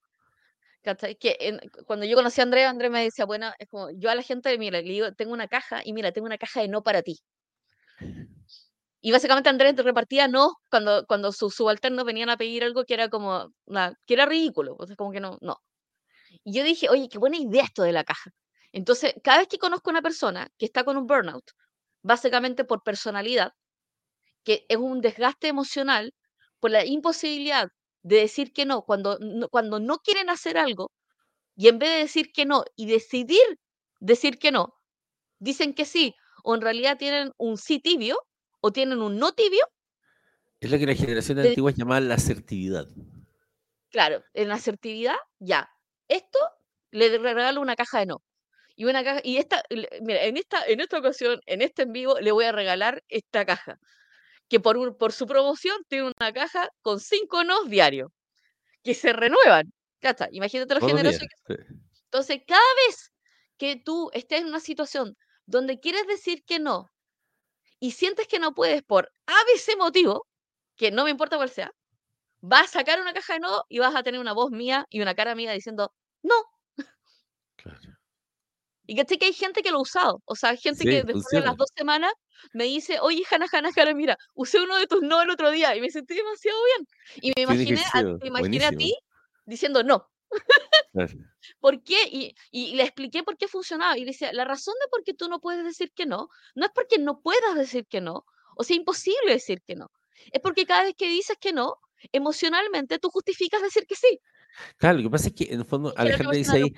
[0.82, 4.22] Que cuando yo conocí a Andrés, Andrés me decía, bueno, es como, yo a la
[4.22, 7.02] gente, mira, le digo, tengo una caja y mira, tengo una caja de no para
[7.02, 7.20] ti.
[9.00, 13.08] Y básicamente Andrés repartía no cuando, cuando sus subalternos venían a pedir algo que era
[13.08, 15.58] como, una, que era ridículo, o sea, como que no, no.
[16.42, 18.32] Y yo dije, oye, qué buena idea esto de la caja.
[18.72, 21.44] Entonces, cada vez que conozco a una persona que está con un burnout,
[22.02, 23.52] básicamente por personalidad,
[24.48, 26.14] que es un desgaste emocional
[26.58, 27.68] por la imposibilidad
[28.00, 30.90] de decir que no cuando, no, cuando no quieren hacer algo
[31.54, 33.44] y en vez de decir que no y decidir
[34.00, 34.72] decir que no,
[35.38, 38.16] dicen que sí o en realidad tienen un sí tibio
[38.62, 39.66] o tienen un no tibio.
[40.60, 42.88] Es lo que la generación de antiguas llamaba la asertividad.
[43.90, 45.68] Claro, en la asertividad, ya.
[46.08, 46.38] Esto
[46.90, 48.22] le regalo una caja de no.
[48.76, 49.62] Y una caja, y esta,
[50.00, 53.44] mira, en esta, en esta ocasión, en este en vivo, le voy a regalar esta
[53.44, 53.78] caja
[54.48, 58.10] que por, por su promoción tiene una caja con cinco nos diarios
[58.82, 59.72] que se renuevan.
[60.00, 61.56] está, Imagínate lo generoso que
[62.04, 63.12] Entonces, cada vez
[63.58, 66.86] que tú estés en una situación donde quieres decir que no
[67.80, 70.26] y sientes que no puedes por ABC motivo,
[70.76, 71.70] que no me importa cuál sea,
[72.40, 75.00] vas a sacar una caja de no y vas a tener una voz mía y
[75.00, 75.92] una cara mía diciendo
[76.22, 76.34] no.
[77.56, 77.80] Claro.
[78.86, 80.22] Y que hay gente que lo ha usado.
[80.24, 82.12] O sea, gente que después de las dos semanas
[82.52, 85.74] me dice, oye, Hanna, Hanna, Hanna, mira, usé uno de tus no el otro día
[85.76, 86.88] y me sentí demasiado bien.
[87.22, 88.94] Y me imaginé, a, imaginé a ti
[89.46, 90.08] diciendo no.
[91.60, 91.96] ¿Por qué?
[92.10, 93.96] Y, y, le expliqué por qué funcionaba.
[93.96, 96.66] Y le decía, la razón de por qué tú no puedes decir que no, no
[96.66, 98.24] es porque no puedas decir que no,
[98.56, 99.90] o sea, imposible decir que no.
[100.32, 101.76] Es porque cada vez que dices que no,
[102.12, 104.20] emocionalmente tú justificas decir que sí.
[104.76, 106.74] Claro, lo que pasa es que en el fondo Alejandra dice ahí,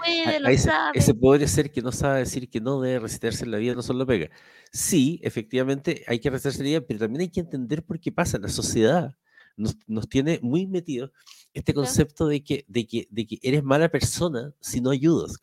[0.95, 3.83] ese, podría ser que no sabe decir que no debe recitarse en la vida, no
[3.83, 4.31] solo pega.
[4.73, 8.13] Sí, efectivamente hay que recitarse en la vida, pero también hay que entender por qué
[8.13, 8.39] pasa.
[8.39, 9.17] La sociedad
[9.57, 11.11] nos, nos tiene muy metidos
[11.53, 15.39] este concepto de que, de, que, de que eres mala persona si no ayudas.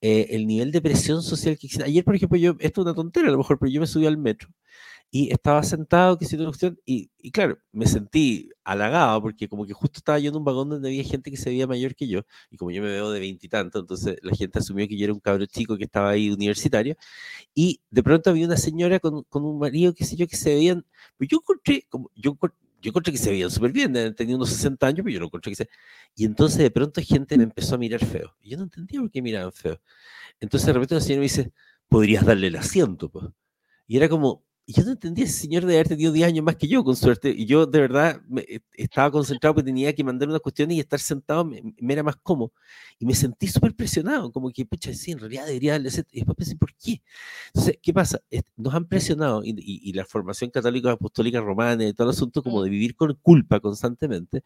[0.00, 1.84] Eh, el nivel de presión social que existe.
[1.84, 4.06] Ayer, por ejemplo, yo, esto es una tontera a lo mejor, pero yo me subí
[4.06, 4.48] al metro
[5.10, 9.72] y estaba sentado, que una cuestión, y, y, claro, me sentí halagado porque como que
[9.72, 12.22] justo estaba yo en un vagón donde había gente que se veía mayor que yo,
[12.50, 15.20] y como yo me veo de veintitantos, entonces la gente asumió que yo era un
[15.20, 16.96] cabro chico que estaba ahí universitario,
[17.54, 20.54] y de pronto había una señora con, con un marido, qué sé yo, que se
[20.54, 20.84] veían,
[21.16, 22.36] pues yo encontré, como, yo,
[22.82, 25.52] yo encontré que se veían súper bien, tenía unos 60 años, pero yo no encontré
[25.52, 25.68] que se...
[26.14, 29.10] Y entonces de pronto gente me empezó a mirar feo, y yo no entendía por
[29.10, 29.80] qué miraban feo.
[30.40, 31.52] Entonces de repente la señora me dice,
[31.88, 33.26] podrías darle el asiento, pues.
[33.88, 36.56] Y era como, y yo no entendía, ese señor de haber tenido 10 años más
[36.56, 37.30] que yo, con suerte.
[37.30, 40.80] Y yo de verdad me, eh, estaba concentrado porque tenía que mandar unas cuestiones y
[40.80, 42.52] estar sentado me, era más cómodo.
[42.98, 46.04] Y me sentí súper presionado, como que, pucha, sí, en realidad debería darle ese...
[46.10, 47.00] Y después pensé, ¿por qué?
[47.48, 48.20] Entonces, ¿qué pasa?
[48.56, 52.62] Nos han presionado y, y, la formación católica apostólica romana y todo el asunto como
[52.64, 54.42] de vivir con culpa constantemente.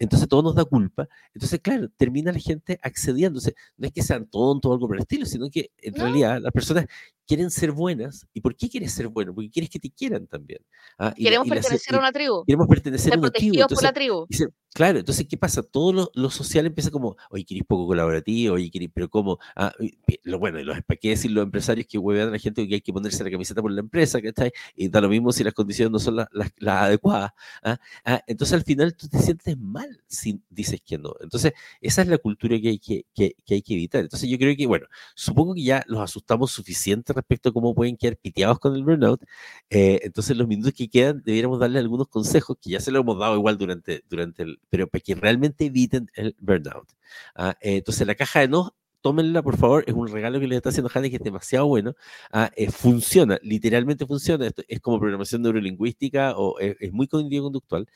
[0.00, 1.06] Entonces todo nos da culpa.
[1.34, 3.54] Entonces, claro, termina la gente accediéndose.
[3.76, 6.52] No es que sean tontos o algo por el estilo, sino que en realidad las
[6.52, 6.86] personas
[7.26, 8.26] quieren ser buenas.
[8.32, 9.34] ¿Y por qué quieres ser bueno?
[9.34, 10.60] Porque quieres que te quieran también.
[10.98, 11.14] ¿ah?
[11.14, 12.44] queremos pertenecer a una tribu.
[12.46, 13.68] Queremos pertenecer a una tribu.
[13.68, 14.26] por la tribu.
[14.72, 15.62] claro, entonces, ¿qué pasa?
[15.62, 19.38] Todo lo, social empieza como, oye, querés poco colaborativo, oye, querés, pero ¿cómo?
[19.54, 19.74] Ah,
[20.22, 22.80] lo bueno, los, ¿para qué decir los empresarios que huevean a la gente que hay
[22.80, 24.20] que ponerse la camiseta por la empresa?
[24.22, 27.32] Que está Y da lo mismo si las condiciones no son las, las, adecuadas.
[27.62, 27.78] ¿ah?
[28.26, 31.14] entonces, al final tú te sientes mal si dices que no.
[31.20, 34.02] Entonces, esa es la cultura que hay que, que, que hay que evitar.
[34.02, 37.96] Entonces, yo creo que, bueno, supongo que ya los asustamos suficiente respecto a cómo pueden
[37.96, 39.22] quedar piteados con el burnout.
[39.70, 43.18] Eh, entonces, los minutos que quedan, debiéramos darle algunos consejos que ya se lo hemos
[43.18, 46.88] dado igual durante, durante el, pero para que realmente eviten el burnout.
[47.34, 47.56] ¿ah?
[47.60, 50.70] Eh, entonces, la caja de no tómenla por favor, es un regalo que le está
[50.70, 51.94] haciendo Hanny que es demasiado bueno.
[52.32, 52.50] ¿ah?
[52.56, 54.46] Eh, funciona, literalmente funciona.
[54.46, 57.86] Esto es como programación neurolingüística o es, muy cognitivo-conductual.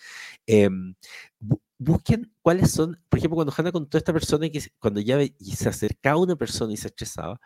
[0.47, 0.95] Em,
[1.79, 5.69] busquen cuáles son, por ejemplo, cuando Hanna contó a esta persona que cuando ya se
[5.69, 7.41] acercaba a una persona y se estresaba,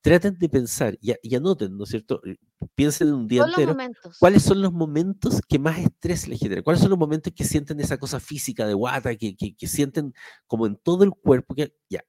[0.00, 2.20] traten de pensar y, anoten, ¿no es cierto?
[2.24, 2.36] Eh,
[2.74, 3.76] piensen en un día entero.
[4.18, 6.64] ¿Cuáles son los momentos que más estrés les generan?
[6.64, 10.14] ¿Cuáles son los momentos que sienten esa cosa física de guata, que, que, que sienten
[10.46, 11.54] como en todo el cuerpo?
[11.54, 12.02] Que, ya,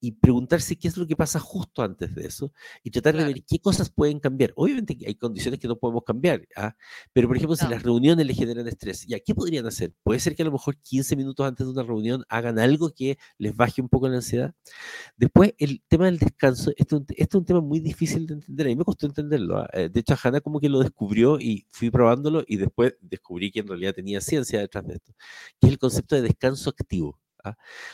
[0.00, 3.44] y preguntarse qué es lo que pasa justo antes de eso y tratar de ver
[3.44, 4.52] qué cosas pueden cambiar.
[4.56, 6.76] Obviamente hay condiciones que no podemos cambiar, ¿ah?
[7.12, 9.92] pero por ejemplo, si las reuniones le generan estrés, ¿ya qué podrían hacer?
[10.02, 13.18] Puede ser que a lo mejor 15 minutos antes de una reunión hagan algo que
[13.38, 14.54] les baje un poco la ansiedad.
[15.16, 18.76] Después, el tema del descanso, esto, es un tema muy difícil de entender, a mí
[18.76, 19.58] me costó entenderlo.
[19.58, 19.68] ¿ah?
[19.72, 23.60] Eh, de hecho, Hanna como que lo descubrió y fui probándolo y después descubrí que
[23.60, 25.12] en realidad tenía ciencia detrás de esto,
[25.60, 27.18] que es el concepto de descanso activo.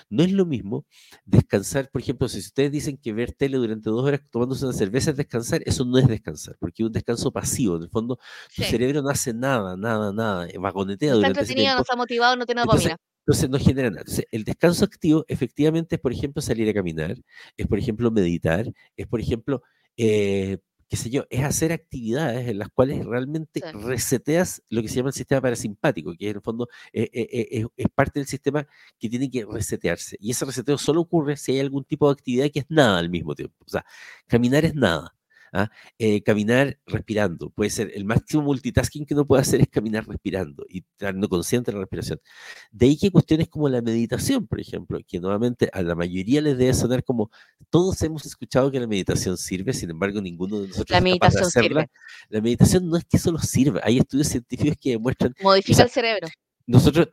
[0.09, 0.87] No es lo mismo
[1.25, 5.11] descansar, por ejemplo, si ustedes dicen que ver tele durante dos horas tomándose una cerveza
[5.11, 7.77] es descansar, eso no es descansar, porque es un descanso pasivo.
[7.77, 8.19] En el fondo,
[8.55, 11.75] tu cerebro no hace nada, nada, nada, vagonetea durante ese tiempo.
[11.77, 12.97] no está motivado, no tiene dopamina.
[13.25, 14.01] Entonces no genera nada.
[14.01, 17.17] Entonces, el descanso activo efectivamente es, por ejemplo, salir a caminar,
[17.57, 19.63] es, por ejemplo, meditar, es, por ejemplo,
[19.97, 20.59] eh,
[20.93, 25.09] qué sé yo, es hacer actividades en las cuales realmente reseteas lo que se llama
[25.09, 28.67] el sistema parasimpático, que en el fondo eh, eh, eh, es parte del sistema
[28.99, 30.19] que tiene que resetearse.
[30.21, 33.09] Y ese reseteo solo ocurre si hay algún tipo de actividad que es nada al
[33.09, 33.57] mismo tiempo.
[33.65, 33.87] O sea,
[34.27, 35.15] caminar es nada.
[35.53, 35.71] ¿Ah?
[35.99, 37.51] Eh, caminar respirando.
[37.51, 41.71] Puede ser el máximo multitasking que uno puede hacer es caminar respirando y estando consciente
[41.71, 42.21] de la respiración.
[42.71, 46.59] De ahí que cuestiones como la meditación, por ejemplo, que nuevamente a la mayoría les
[46.59, 47.31] debe sonar como
[47.71, 51.87] todos hemos escuchado que la meditación sirve, sin embargo ninguno de nosotros la meditación hacerla.
[52.29, 55.35] La meditación no es que solo sirva, hay estudios científicos que demuestran...
[55.43, 56.29] Modifica el cerebro.
[56.67, 57.09] Nosotros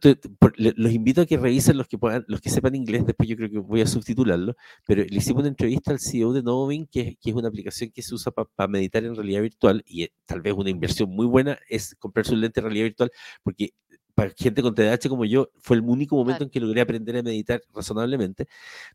[0.55, 3.49] los invito a que revisen los que puedan, los que sepan inglés, después yo creo
[3.49, 7.29] que voy a subtitularlo, pero le hicimos una entrevista al CEO de Novovin, que, que
[7.29, 10.69] es una aplicación que se usa para meditar en realidad virtual, y tal vez una
[10.69, 13.11] inversión muy buena es comprar su lente de realidad virtual,
[13.43, 13.73] porque
[14.19, 17.23] para gente con TDAH como yo, fue el único momento en que logré aprender a
[17.23, 18.47] meditar razonablemente,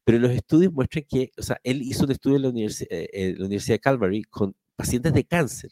[0.04, 3.08] pero los estudios muestran que, o sea, él hizo un estudio en la, universidad, eh,
[3.12, 5.70] en la Universidad de Calvary con pacientes de cáncer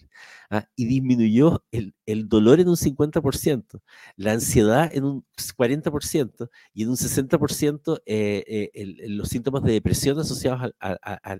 [0.50, 0.66] ¿ah?
[0.76, 3.80] y disminuyó el, el, dolor en un 50%,
[4.16, 10.18] la ansiedad en un 40% y en un 60% eh, eh los síntomas de depresión
[10.18, 11.38] asociados a, a,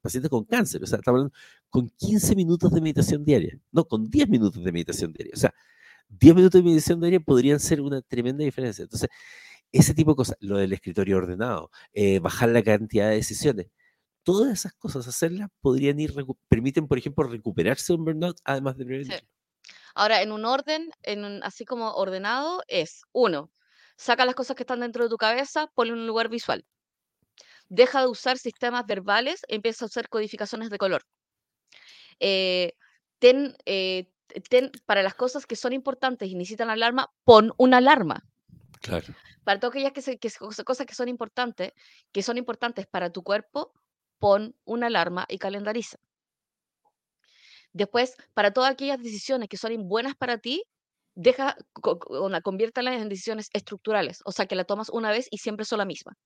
[0.00, 0.82] pacientes con cáncer.
[0.82, 1.34] O sea, estamos hablando
[1.70, 5.32] con 15 minutos de meditación diaria, no, con 10 minutos de meditación diaria.
[5.34, 5.54] O sea,
[6.08, 8.82] 10 minutos de meditación diaria podrían ser una tremenda diferencia.
[8.82, 9.08] Entonces,
[9.72, 13.68] ese tipo de cosas, lo del escritorio ordenado, eh, bajar la cantidad de decisiones,
[14.22, 16.14] todas esas cosas, hacerlas, podrían ir,
[16.48, 19.24] permiten, por ejemplo, recuperarse un burnout, además de prevenir.
[19.94, 23.50] Ahora, en un orden, en así como ordenado, es uno,
[23.96, 26.64] saca las cosas que están dentro de tu cabeza, ponle en un lugar visual.
[27.68, 31.02] Deja de usar sistemas verbales, empieza a usar codificaciones de color.
[32.20, 32.72] Eh,
[33.18, 34.10] ten, eh,
[34.48, 38.24] ten, para las cosas que son importantes y necesitan alarma, pon una alarma.
[38.80, 39.14] Claro.
[39.44, 40.30] Para todas aquellas que, que,
[40.64, 41.72] cosas que son importantes,
[42.12, 43.72] que son importantes para tu cuerpo,
[44.22, 45.98] pon una alarma y calendariza.
[47.72, 50.62] Después, para todas aquellas decisiones que son buenas para ti,
[51.16, 51.56] deja,
[52.44, 55.86] conviértalas en decisiones estructurales, o sea, que la tomas una vez y siempre son la
[55.86, 56.16] misma.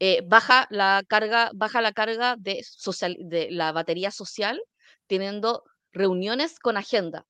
[0.00, 4.60] Eh, baja la carga, baja la carga de, social, de la batería social
[5.06, 5.62] teniendo
[5.92, 7.26] reuniones con agenda.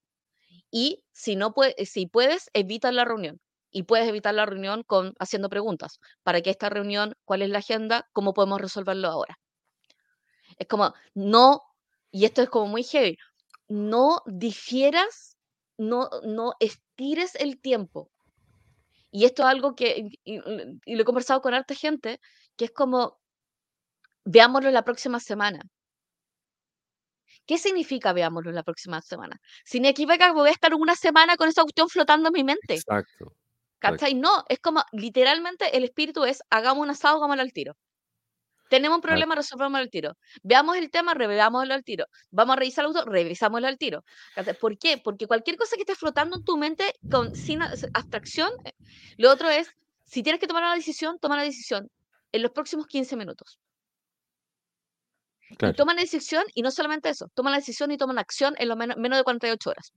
[0.70, 3.38] Y si no puede, si puedes, evita la reunión.
[3.73, 5.99] Y puedes evitar la reunión con haciendo preguntas.
[6.23, 7.14] ¿Para qué esta reunión?
[7.25, 8.09] ¿Cuál es la agenda?
[8.12, 9.39] ¿Cómo podemos resolverlo ahora?
[10.59, 11.62] Es como, no,
[12.11, 13.16] y esto es como muy heavy,
[13.68, 15.39] no difieras,
[15.79, 18.11] no, no estires el tiempo.
[19.11, 22.20] Y esto es algo que, y, lo he conversado con harta gente,
[22.57, 23.18] que es como,
[24.25, 25.61] veámoslo la próxima semana.
[27.47, 29.41] ¿Qué significa veámoslo la próxima semana?
[29.64, 32.75] Significa que voy a estar una semana con esa cuestión flotando en mi mente.
[32.75, 33.35] Exacto.
[33.83, 34.14] ¿Cachai?
[34.14, 37.76] No, es como literalmente el espíritu es hagamos un asado, hagámoslo al tiro.
[38.70, 40.16] Tenemos un problema, resolvamos al tiro.
[40.43, 42.07] Veamos el tema, reveámoslo al tiro.
[42.30, 44.05] Vamos a revisar el auto, revisámoslo al tiro.
[44.61, 44.99] ¿Por qué?
[44.99, 48.72] Porque cualquier cosa que esté flotando en tu mente con, sin abstracción, eh,
[49.18, 49.68] lo otro es,
[50.05, 51.91] si tienes que tomar una decisión, toma la decisión
[52.30, 53.59] en los próximos 15 minutos.
[55.51, 58.55] Y toma la decisión, y no solamente eso, toma la decisión y toma una acción
[58.59, 59.93] en lo menos, menos de 48 horas.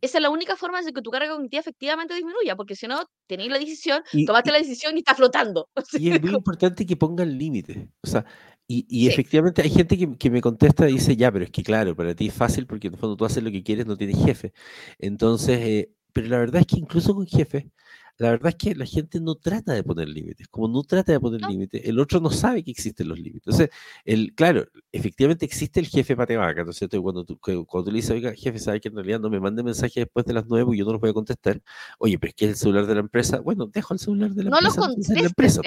[0.00, 3.04] Esa es la única forma de que tu carga cognitiva efectivamente disminuya, porque si no,
[3.26, 5.68] tenéis la decisión, tomaste la decisión y está flotando.
[6.00, 7.78] Y es muy importante que pongan límites.
[8.02, 8.24] O sea,
[8.66, 12.14] y, efectivamente hay gente que, me contesta y dice, ya, pero es que claro, para
[12.14, 14.52] ti es fácil porque en el fondo tú haces lo que quieres, no tienes jefe.
[14.98, 17.70] Entonces, eh, pero la verdad es que incluso con jefe,
[18.18, 20.46] la verdad es que la gente no trata de poner límites.
[20.48, 23.42] Como no trata de poner límites, el otro no sabe que existen los límites.
[23.46, 23.70] Entonces,
[24.04, 27.02] el, claro, efectivamente existe el jefe patevaca, ¿no es cierto?
[27.02, 29.62] cuando tú, cuando tú le dices, oiga, jefe, ¿sabe que en realidad no me mande
[29.62, 31.60] mensaje después de las nueve y yo no los voy a contestar?
[31.98, 33.40] Oye, pero es que es el celular de la empresa.
[33.40, 34.80] Bueno, dejo el celular de la no empresa.
[34.80, 35.62] No lo empresa.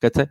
[0.00, 0.28] ¿Cachai?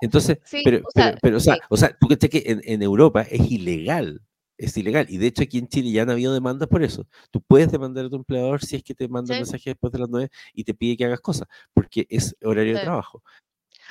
[0.00, 0.82] Entonces, pero,
[1.20, 4.20] pero, o sea, o sea, tú que en, en Europa es ilegal
[4.60, 5.06] es ilegal.
[5.08, 7.06] Y de hecho aquí en Chile ya han habido demandas por eso.
[7.30, 9.98] Tú puedes demandar a tu empleador si es que te manda un mensaje después de
[9.98, 13.22] las 9 y te pide que hagas cosas, porque es horario de trabajo.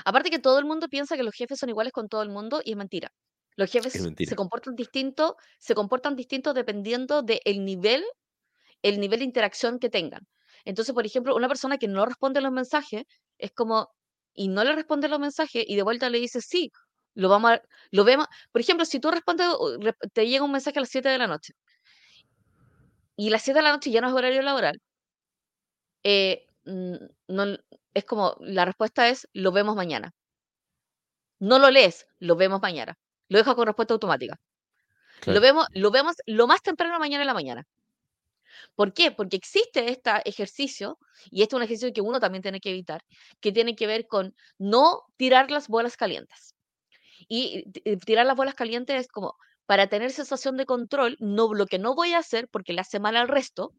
[0.06, 2.62] Aparte que todo el mundo piensa que los jefes son iguales con todo el mundo
[2.64, 3.12] y es mentira.
[3.56, 8.06] Los jefes se comportan distinto, se comportan distintos dependiendo del nivel,
[8.82, 10.26] el nivel de interacción que tengan.
[10.64, 13.04] Entonces, por ejemplo, una persona que no responde a los mensajes
[13.38, 13.90] es como,
[14.34, 16.72] y no le responde los mensajes y de vuelta le dice, sí,
[17.16, 18.28] lo vamos a, lo vemos.
[18.52, 19.48] Por ejemplo, si tú respondes,
[20.14, 21.54] te llega un mensaje a las 7 de la noche
[23.18, 24.82] y las 7 de la noche ya no es horario laboral,
[26.04, 27.58] eh, no,
[27.94, 30.14] es como, la respuesta es, lo vemos mañana.
[31.40, 32.98] No lo lees, lo vemos mañana.
[33.28, 34.40] Lo dejas con respuesta automática.
[35.26, 37.68] Lo, vemos, lo vemos lo más temprano mañana en la mañana.
[38.76, 39.12] ¿Por qué?
[39.12, 40.98] Porque existe este ejercicio,
[41.30, 43.04] y este es un ejercicio que uno también tiene que evitar,
[43.42, 46.56] que tiene que ver con no tirar las bolas calientes.
[47.30, 47.72] Y
[48.06, 51.96] tirar las bolas calientes es como, para tener sensación de control, no, lo que no
[51.96, 53.72] voy a hacer, porque le hace mal al resto,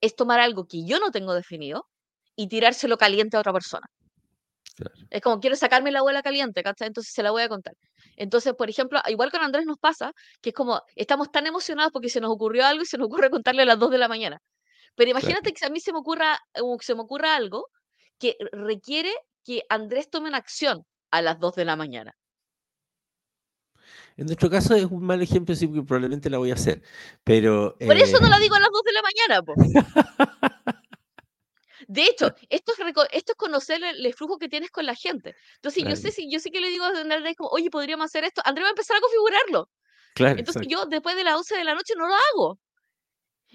[0.00, 1.88] es tomar algo que yo no tengo definido
[2.36, 3.86] y tirárselo caliente a otra persona.
[5.10, 7.74] Es como, quiero sacarme la bola caliente, Entonces se la voy a contar.
[8.16, 12.08] Entonces, por ejemplo, igual con Andrés nos pasa, que es como, estamos tan emocionados porque
[12.08, 14.38] se nos ocurrió algo y se nos ocurre contarle a las 2 de la mañana.
[14.94, 16.38] Pero imagínate que a mí se me, ocurra,
[16.80, 17.68] se me ocurra algo
[18.18, 19.12] que requiere
[19.44, 22.14] que Andrés tome una acción a las 2 de la mañana.
[24.16, 26.82] En nuestro caso es un mal ejemplo, sí, porque probablemente la voy a hacer.
[27.24, 29.42] Pero, Por eso no la digo a las 2 de la mañana,
[31.88, 32.78] De hecho, esto es,
[33.12, 35.34] esto es conocer el, flujo que tienes con la gente.
[35.56, 38.24] Entonces, yo sé si yo sé que le digo a Andrés como, oye, podríamos hacer
[38.24, 38.40] esto.
[38.44, 39.68] Andrés va a empezar a configurarlo.
[40.14, 42.58] Claro, Entonces, yo después de las 11 de la noche no lo hago.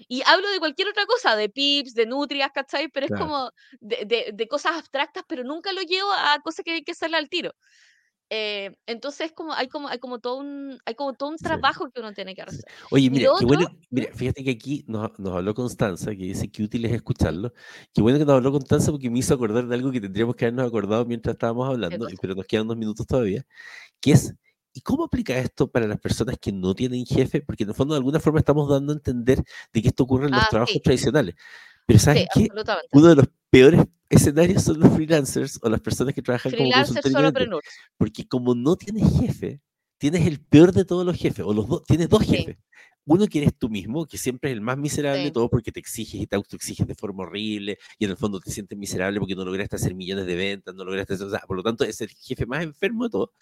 [0.06, 2.88] Y hablo de cualquier otra cosa, de pips, de nutrias, ¿cachai?
[2.88, 3.50] Pero es como
[3.80, 7.16] de, de, de, cosas abstractas, pero nunca lo llevo a cosas que hay que hacerle
[7.16, 7.52] al tiro.
[8.30, 12.00] Eh, entonces como hay como hay como todo un hay como todo un trabajo que
[12.00, 12.64] uno tiene que hacer.
[12.90, 16.62] Oye, mira, qué bueno, mira, fíjate que aquí nos, nos, habló Constanza, que dice que
[16.62, 17.54] útil es escucharlo.
[17.94, 20.44] Qué bueno que nos habló Constanza porque me hizo acordar de algo que tendríamos que
[20.44, 23.46] habernos acordado mientras estábamos hablando, pero nos quedan unos minutos todavía,
[24.00, 24.34] que es
[24.74, 27.40] ¿Y cómo aplica esto para las personas que no tienen jefe?
[27.40, 30.26] Porque en el fondo de alguna forma estamos dando a entender de que esto ocurre
[30.26, 31.34] en los ah, trabajos tradicionales.
[31.84, 32.48] Pero ¿sabes qué?
[32.92, 37.02] Uno de los peores escenarios son los freelancers o las personas que trabajan como Freelancer
[37.02, 37.60] consultor
[37.96, 39.60] Porque como no tienes jefe,
[39.98, 42.56] tienes el peor de todos los jefes, o los dos, tienes dos jefes.
[43.10, 45.80] Uno que eres tú mismo, que siempre es el más miserable de todo porque te
[45.80, 49.34] exiges y te autoexiges de forma horrible y en el fondo te sientes miserable porque
[49.34, 52.00] no lograste hacer millones de ventas, no lograste hacer, o sea, por lo tanto es
[52.02, 53.32] el jefe más enfermo de todo.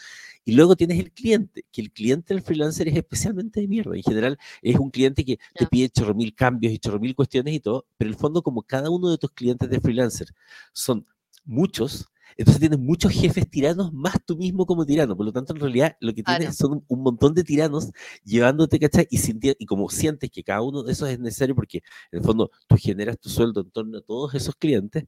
[0.45, 3.97] Y luego tienes el cliente, que el cliente del freelancer es especialmente de mierda.
[3.97, 7.53] En general es un cliente que te pide chorro mil cambios y chorro mil cuestiones
[7.55, 10.29] y todo, pero en el fondo como cada uno de tus clientes de freelancer
[10.73, 11.07] son
[11.45, 12.07] muchos,
[12.37, 15.17] entonces tienes muchos jefes tiranos más tú mismo como tirano.
[15.17, 17.91] Por lo tanto, en realidad lo que tienes son un montón de tiranos
[18.25, 19.07] llevándote, ¿cachai?
[19.11, 19.19] Y,
[19.59, 21.79] y como sientes que cada uno de esos es necesario porque
[22.13, 25.05] en el fondo tú generas tu sueldo en torno a todos esos clientes,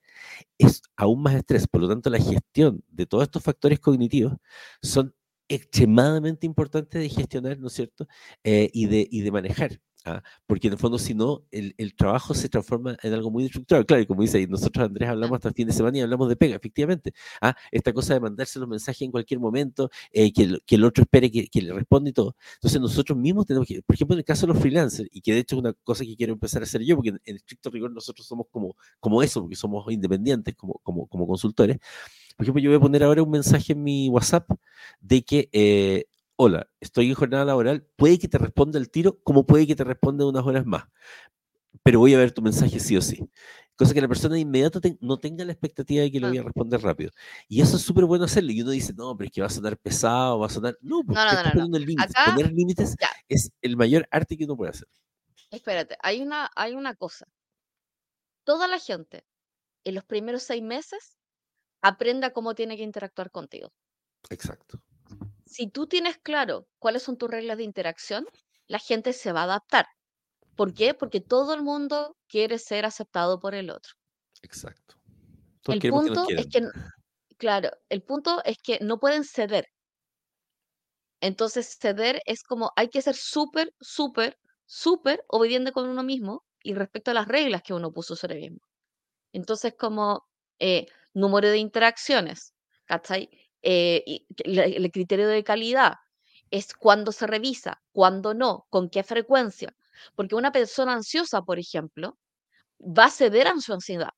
[0.59, 1.66] es aún más estrés.
[1.66, 4.35] Por lo tanto, la gestión de todos estos factores cognitivos
[4.83, 5.14] son
[5.49, 8.07] extremadamente importantes de gestionar, ¿no es cierto?
[8.45, 9.81] Eh, y, de, y de manejar.
[10.09, 10.22] ¿Ah?
[10.46, 13.86] porque en el fondo si no, el, el, trabajo se transforma en algo muy destructural.
[13.86, 16.36] Claro, y como dice, nosotros Andrés hablamos hasta el fin de semana y hablamos de
[16.36, 17.12] pega, efectivamente.
[17.40, 17.54] ¿ah?
[17.70, 21.02] Esta cosa de mandarse los mensajes en cualquier momento, eh, que, el, que, el, otro
[21.02, 22.36] espere que, que, le responda y todo.
[22.54, 25.32] Entonces nosotros mismos tenemos que, por ejemplo, en el caso de los freelancers, y que
[25.32, 27.70] de hecho es una cosa que quiero empezar a hacer yo, porque en, en estricto
[27.70, 31.78] rigor nosotros somos como, como eso, porque somos independientes como, como, como consultores.
[32.36, 34.48] Por ejemplo, yo voy a poner ahora un mensaje en mi WhatsApp
[35.00, 36.04] de que eh,
[36.41, 39.82] hola, estoy en jornada laboral, puede que te responda el tiro, como puede que te
[39.82, 40.84] responda unas horas más,
[41.82, 43.28] pero voy a ver tu mensaje sí o sí.
[43.74, 46.43] Cosa que la persona de inmediato no tenga la expectativa de que le voy a
[46.43, 47.11] responder rápido.
[47.47, 48.51] Y eso es súper bueno hacerlo.
[48.51, 50.76] Y uno dice, no, pero es que va a sonar pesado, va a sonar...
[50.80, 51.20] No, porque
[51.55, 52.12] no, no, límites.
[52.24, 52.97] Poner límites
[53.28, 54.89] es el mayor arte que uno puede hacer.
[55.53, 57.28] Espérate, hay una, hay una cosa.
[58.43, 59.24] Toda la gente
[59.84, 61.16] en los primeros seis meses
[61.80, 63.72] aprenda cómo tiene que interactuar contigo.
[64.28, 64.82] Exacto
[65.49, 68.26] si tú tienes claro cuáles son tus reglas de interacción,
[68.66, 69.86] la gente se va a adaptar.
[70.57, 70.94] ¿Por qué?
[70.94, 73.94] Porque todo el mundo quiere ser aceptado por el otro.
[74.42, 74.96] Exacto.
[75.66, 76.61] el punto es que,
[77.38, 79.66] claro, el punto es que no pueden ceder.
[81.20, 84.36] Entonces, ceder es como hay que ser súper, súper,
[84.66, 88.61] súper obediente con uno mismo y respecto a las reglas que uno puso sobre mismo.
[89.32, 90.26] Entonces, como
[90.59, 93.47] eh, número de interacciones, ¿cachai?
[93.62, 94.04] Eh,
[94.44, 95.94] el criterio de calidad
[96.50, 99.74] es cuándo se revisa, cuándo no, con qué frecuencia.
[100.14, 102.18] Porque una persona ansiosa, por ejemplo,
[102.80, 104.11] va a ceder a su ansiedad.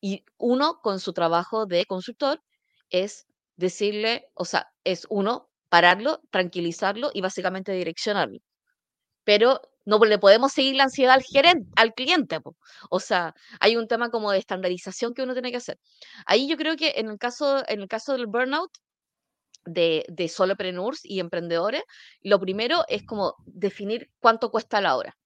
[0.00, 2.42] Y uno con su trabajo de consultor
[2.90, 8.38] es decirle, o sea, es uno pararlo, tranquilizarlo y básicamente direccionarlo.
[9.24, 12.38] Pero no le podemos seguir la ansiedad al gerente, al cliente.
[12.90, 15.78] O sea, hay un tema como de estandarización que uno tiene que hacer.
[16.26, 18.70] Ahí yo creo que en el caso, en el caso del burnout,
[19.64, 21.82] de, de solopreneurs y emprendedores,
[22.22, 25.16] lo primero es como definir cuánto cuesta la hora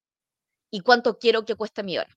[0.70, 2.14] y cuánto quiero que cueste mi hora.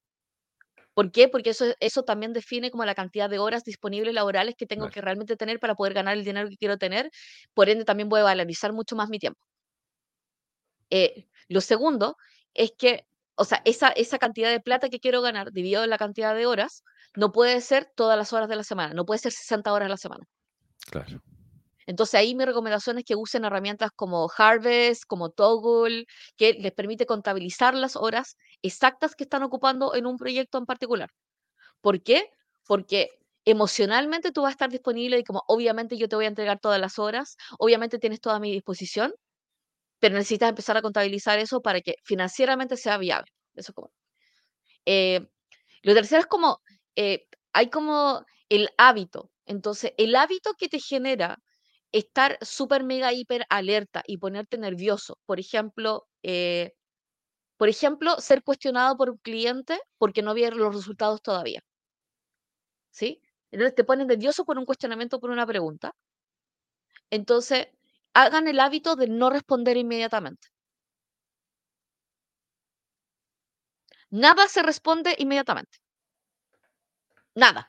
[0.93, 1.27] ¿Por qué?
[1.27, 5.01] Porque eso, eso también define como la cantidad de horas disponibles laborales que tengo que
[5.01, 7.09] realmente tener para poder ganar el dinero que quiero tener.
[7.53, 9.39] Por ende, también voy a valorizar mucho más mi tiempo.
[10.91, 12.17] Eh, lo segundo
[12.53, 15.97] es que, o sea, esa, esa cantidad de plata que quiero ganar dividido en la
[15.97, 16.83] cantidad de horas,
[17.15, 19.89] no puede ser todas las horas de la semana, no puede ser 60 horas a
[19.89, 20.25] la semana.
[20.89, 21.21] Claro.
[21.85, 26.05] Entonces ahí mi recomendación es que usen herramientas como Harvest, como Toggle,
[26.37, 31.09] que les permite contabilizar las horas exactas que están ocupando en un proyecto en particular.
[31.81, 32.29] ¿Por qué?
[32.65, 33.09] Porque
[33.45, 36.79] emocionalmente tú vas a estar disponible y como obviamente yo te voy a entregar todas
[36.79, 39.13] las horas, obviamente tienes toda mi disposición,
[40.03, 43.31] pero necesitas empezar a contabilizar eso para que financieramente sea viable.
[43.55, 43.93] Eso como.
[44.85, 45.25] Eh,
[45.81, 46.59] lo tercero es como,
[46.97, 49.31] eh, hay como el hábito.
[49.45, 51.39] Entonces, el hábito que te genera
[51.93, 55.19] estar súper, mega, hiper alerta y ponerte nervioso.
[55.25, 56.73] Por ejemplo, eh,
[57.57, 61.61] por ejemplo, ser cuestionado por un cliente porque no vieron los resultados todavía.
[62.91, 63.21] ¿Sí?
[63.51, 65.93] Entonces te pones nervioso por un cuestionamiento, por una pregunta.
[67.09, 67.67] Entonces,
[68.13, 70.47] hagan el hábito de no responder inmediatamente.
[74.09, 75.79] Nada se responde inmediatamente.
[77.35, 77.67] Nada.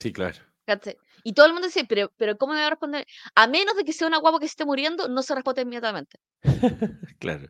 [0.00, 0.40] Sí, claro.
[1.22, 3.06] Y todo el mundo dice, pero, pero ¿cómo me va a responder?
[3.34, 6.18] A menos de que sea una guapa que esté muriendo, no se responde inmediatamente.
[7.20, 7.48] claro.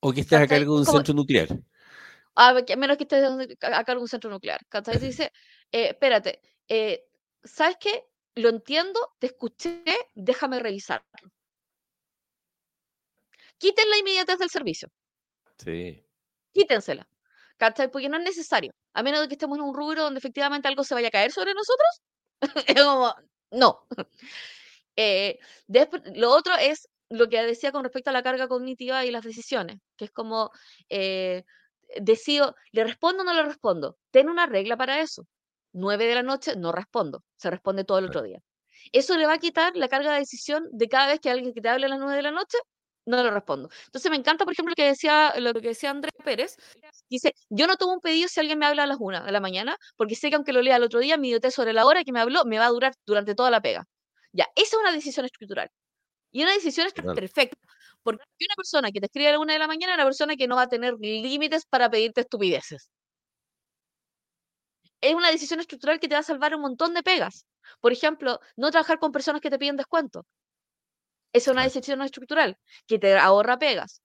[0.00, 1.48] O que estés a cargo de un centro nuclear.
[2.34, 4.60] A, menos que estés a cargo de un centro nuclear.
[4.68, 4.98] ¿cachai?
[4.98, 5.32] dice,
[5.70, 7.04] eh, espérate, eh,
[7.44, 8.06] ¿sabes qué?
[8.34, 9.84] Lo entiendo, te escuché,
[10.14, 11.06] déjame revisarlo
[13.62, 14.88] quiten la inmediatez del servicio.
[15.56, 16.04] Sí.
[16.52, 17.06] Quítensela.
[17.56, 17.90] ¿Cachai?
[17.90, 18.72] Porque no es necesario.
[18.92, 21.30] A menos de que estemos en un rubro donde efectivamente algo se vaya a caer
[21.30, 22.02] sobre nosotros.
[22.66, 23.14] es como,
[23.52, 23.86] no.
[24.96, 25.38] Eh,
[26.14, 29.78] lo otro es lo que decía con respecto a la carga cognitiva y las decisiones,
[29.96, 30.50] que es como,
[30.88, 31.44] eh,
[32.00, 33.96] decido, ¿le respondo o no le respondo?
[34.10, 35.26] Ten una regla para eso.
[35.72, 38.40] 9 de la noche, no respondo, se responde todo el otro día.
[38.92, 41.62] Eso le va a quitar la carga de decisión de cada vez que alguien que
[41.62, 42.58] te hable a las 9 de la noche,
[43.06, 43.68] no le respondo.
[43.86, 46.56] Entonces me encanta, por ejemplo, lo que decía, lo que decía Andrés Pérez.
[47.10, 49.40] Dice, yo no tomo un pedido si alguien me habla a las 1 de la
[49.40, 52.04] mañana, porque sé que aunque lo lea el otro día, mi idiotez sobre la hora
[52.04, 53.84] que me habló me va a durar durante toda la pega.
[54.32, 55.68] Ya, esa es una decisión estructural.
[56.32, 57.56] Y una decisión es perfecta.
[58.02, 60.36] Porque una persona que te escribe a la 1 de la mañana es una persona
[60.36, 62.88] que no va a tener límites para pedirte estupideces.
[65.02, 67.44] Es una decisión estructural que te va a salvar un montón de pegas.
[67.80, 70.24] Por ejemplo, no trabajar con personas que te piden descuento.
[71.32, 74.02] Es una decisión estructural que te ahorra pegas.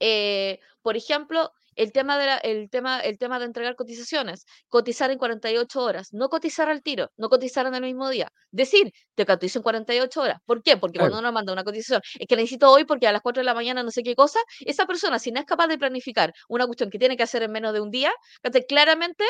[0.00, 5.18] Eh, por ejemplo, el tema, de el, tema, el tema de entregar cotizaciones, cotizar en
[5.18, 8.32] 48 horas, no cotizar al tiro, no cotizar en el mismo día.
[8.50, 10.38] Decir, te cotizo en 48 horas.
[10.44, 10.76] ¿Por qué?
[10.76, 13.44] Porque cuando uno manda una cotización, es que necesito hoy porque a las 4 de
[13.44, 16.66] la mañana no sé qué cosa, esa persona, si no es capaz de planificar una
[16.66, 18.12] cuestión que tiene que hacer en menos de un día,
[18.68, 19.24] claramente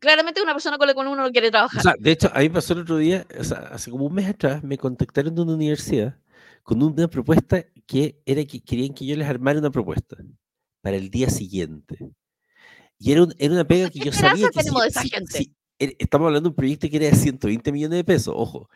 [0.00, 1.96] claramente una persona con la cual uno no quiere trabajar.
[1.98, 3.26] de hecho, a mí pasó el otro día,
[3.70, 6.18] hace como un mes atrás, me contactaron de una universidad
[6.62, 10.16] con una propuesta que era que querían que yo les armara una propuesta
[10.82, 12.12] para el día siguiente.
[12.98, 14.62] Y era, una pega que yo sabía que
[15.28, 18.68] si, estamos hablando de un proyecto que era de 120 millones de pesos, ojo,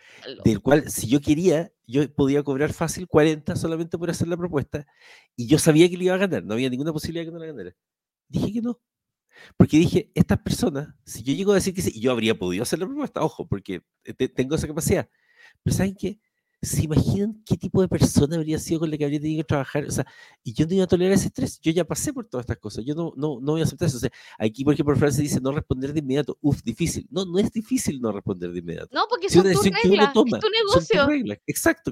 [0.45, 4.87] del cual si yo quería, yo podía cobrar fácil 40 solamente por hacer la propuesta,
[5.37, 7.41] y yo sabía que lo iba a ganar, no había ninguna posibilidad de que no
[7.41, 7.75] la ganara.
[8.29, 8.81] Dije que no,
[9.57, 12.79] porque dije, estas personas, si yo llego a decir que sí, yo habría podido hacer
[12.79, 13.83] la propuesta, ojo, porque
[14.35, 15.09] tengo esa capacidad.
[15.63, 16.19] Pero ¿saben qué?
[16.65, 19.85] ¿Se imaginan qué tipo de persona habría sido con la que habría tenido que trabajar?
[19.85, 20.07] O sea,
[20.45, 21.59] y yo no iba a tolerar ese estrés.
[21.61, 22.85] Yo ya pasé por todas estas cosas.
[22.85, 23.97] Yo no, no, no voy a aceptar eso.
[23.97, 26.39] O sea, aquí, por ejemplo, Francia dice no responder de inmediato.
[26.41, 27.09] Uf, difícil.
[27.11, 28.91] No, no es difícil no responder de inmediato.
[28.93, 31.35] No, porque son tus reglas, toma, es tu negocio.
[31.49, 31.91] Exacto.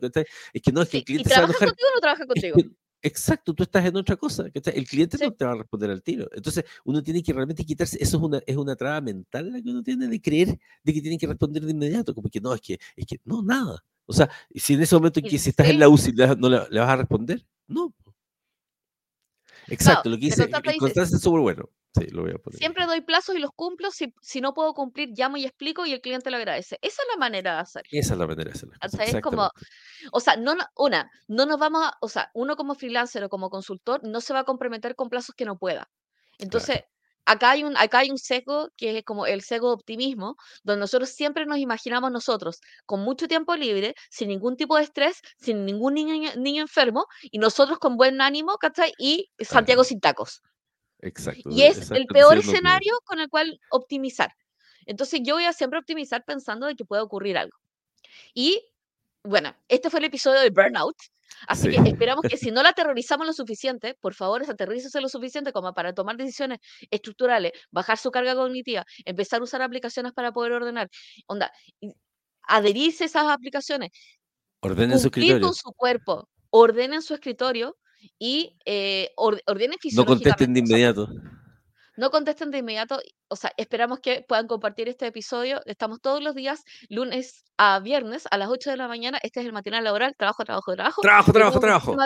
[0.53, 2.57] Es que no, es que el cliente ¿Y trabajas contigo o no trabaja contigo?
[3.03, 4.45] Exacto, tú estás en otra cosa.
[4.53, 6.29] El cliente no te va a responder al tiro.
[6.35, 7.97] Entonces, uno tiene que realmente quitarse.
[8.01, 11.01] Eso es una, es una traba mental la que uno tiene de creer de que
[11.01, 12.15] tiene que responder de inmediato.
[12.15, 13.83] Como que no, es que, es que no, nada.
[14.05, 16.59] O sea, si en ese momento en que si estás en la UCI no le,
[16.59, 17.95] vas a responder, no.
[19.71, 21.69] Exacto, lo que dice, constancia es súper bueno.
[21.99, 22.59] Sí, lo voy a poner.
[22.59, 23.91] Siempre doy plazos y los cumplo.
[23.91, 26.79] Si, si, no puedo cumplir, llamo y explico y el cliente lo agradece.
[26.83, 27.83] Esa es la manera de hacer.
[27.91, 28.75] Esa es la manera de hacerlo.
[28.81, 29.51] O sea, es como,
[30.13, 33.51] o sea, no, una, no nos vamos a, o sea, uno como freelancer o como
[33.51, 35.91] consultor no se va a comprometer con plazos que no pueda.
[36.39, 36.85] Entonces,
[37.25, 40.81] acá hay un, acá hay un sesgo que es como el sesgo de optimismo, donde
[40.81, 45.65] nosotros siempre nos imaginamos nosotros con mucho tiempo libre, sin ningún tipo de estrés, sin
[45.65, 48.93] ningún niño, niño enfermo, y nosotros con buen ánimo, ¿cachai?
[48.99, 50.43] Y Santiago sin tacos.
[51.01, 51.49] Exacto.
[51.51, 54.33] Y es el peor escenario con el cual optimizar.
[54.87, 57.57] Entonces yo voy a siempre optimizar pensando de que puede ocurrir algo.
[58.35, 58.61] Y
[59.23, 60.97] bueno, este fue el episodio de Burnout.
[61.47, 65.53] Así que esperamos que si no la aterrorizamos lo suficiente, por favor, aterrícese lo suficiente
[65.53, 66.59] como para tomar decisiones
[66.91, 70.91] estructurales, bajar su carga cognitiva, empezar a usar aplicaciones para poder ordenar.
[71.27, 71.53] Onda,
[72.43, 73.91] adherirse a esas aplicaciones.
[74.61, 75.41] Ordenen su escritorio.
[75.41, 77.77] con su cuerpo, ordenen su escritorio
[78.19, 81.09] y eh, ordenen No contesten de inmediato.
[81.97, 83.01] No contesten de inmediato.
[83.29, 85.61] O sea, esperamos que puedan compartir este episodio.
[85.67, 89.19] Estamos todos los días, lunes a viernes, a las 8 de la mañana.
[89.23, 90.15] Este es el matinal laboral.
[90.17, 91.03] Trabajo, trabajo, trabajo.
[91.03, 91.97] Trabajo, trabajo, trabajo.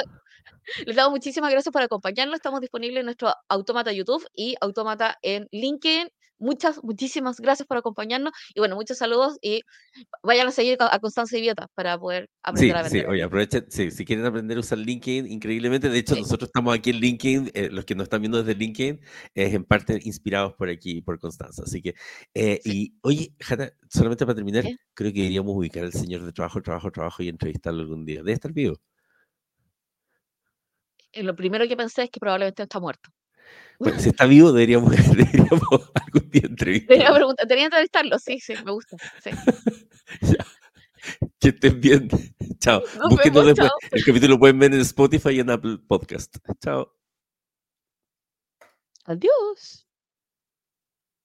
[0.87, 2.37] Les damos muchísimas gracias por acompañarnos.
[2.37, 6.09] Estamos disponibles en nuestro Automata YouTube y Automata en LinkedIn
[6.45, 9.63] muchas, muchísimas gracias por acompañarnos y bueno, muchos saludos y
[10.23, 13.03] vayan a seguir a Constanza Idiota para poder aprender sí, a vender.
[13.03, 16.75] Sí, oye, aprovechen, sí, si quieren aprender a usar LinkedIn, increíblemente, de hecho nosotros estamos
[16.75, 19.01] aquí en LinkedIn, eh, los que nos están viendo desde LinkedIn,
[19.35, 21.95] es en parte inspirados por aquí, por Constanza, así que,
[22.35, 26.61] eh, y oye, Jana, solamente para terminar, creo que deberíamos ubicar al señor de trabajo,
[26.61, 28.19] trabajo, trabajo y entrevistarlo algún día.
[28.19, 28.79] ¿Debe estar vivo?
[31.13, 33.11] Eh, lo primero que pensé es que probablemente está muerto.
[33.79, 35.63] Bueno, si está vivo, deberíamos, deberíamos
[35.95, 37.35] algún día entrevistarlo.
[37.37, 38.97] Debería, entrevistarlo, sí, sí, me gusta.
[39.23, 39.31] Sí.
[41.39, 42.09] Que estén bien.
[42.61, 42.81] Chao.
[42.81, 43.71] después.
[43.91, 46.39] El capítulo lo pueden ver en Spotify y en Apple Podcast.
[46.63, 46.97] Chao.
[49.05, 49.84] Adiós.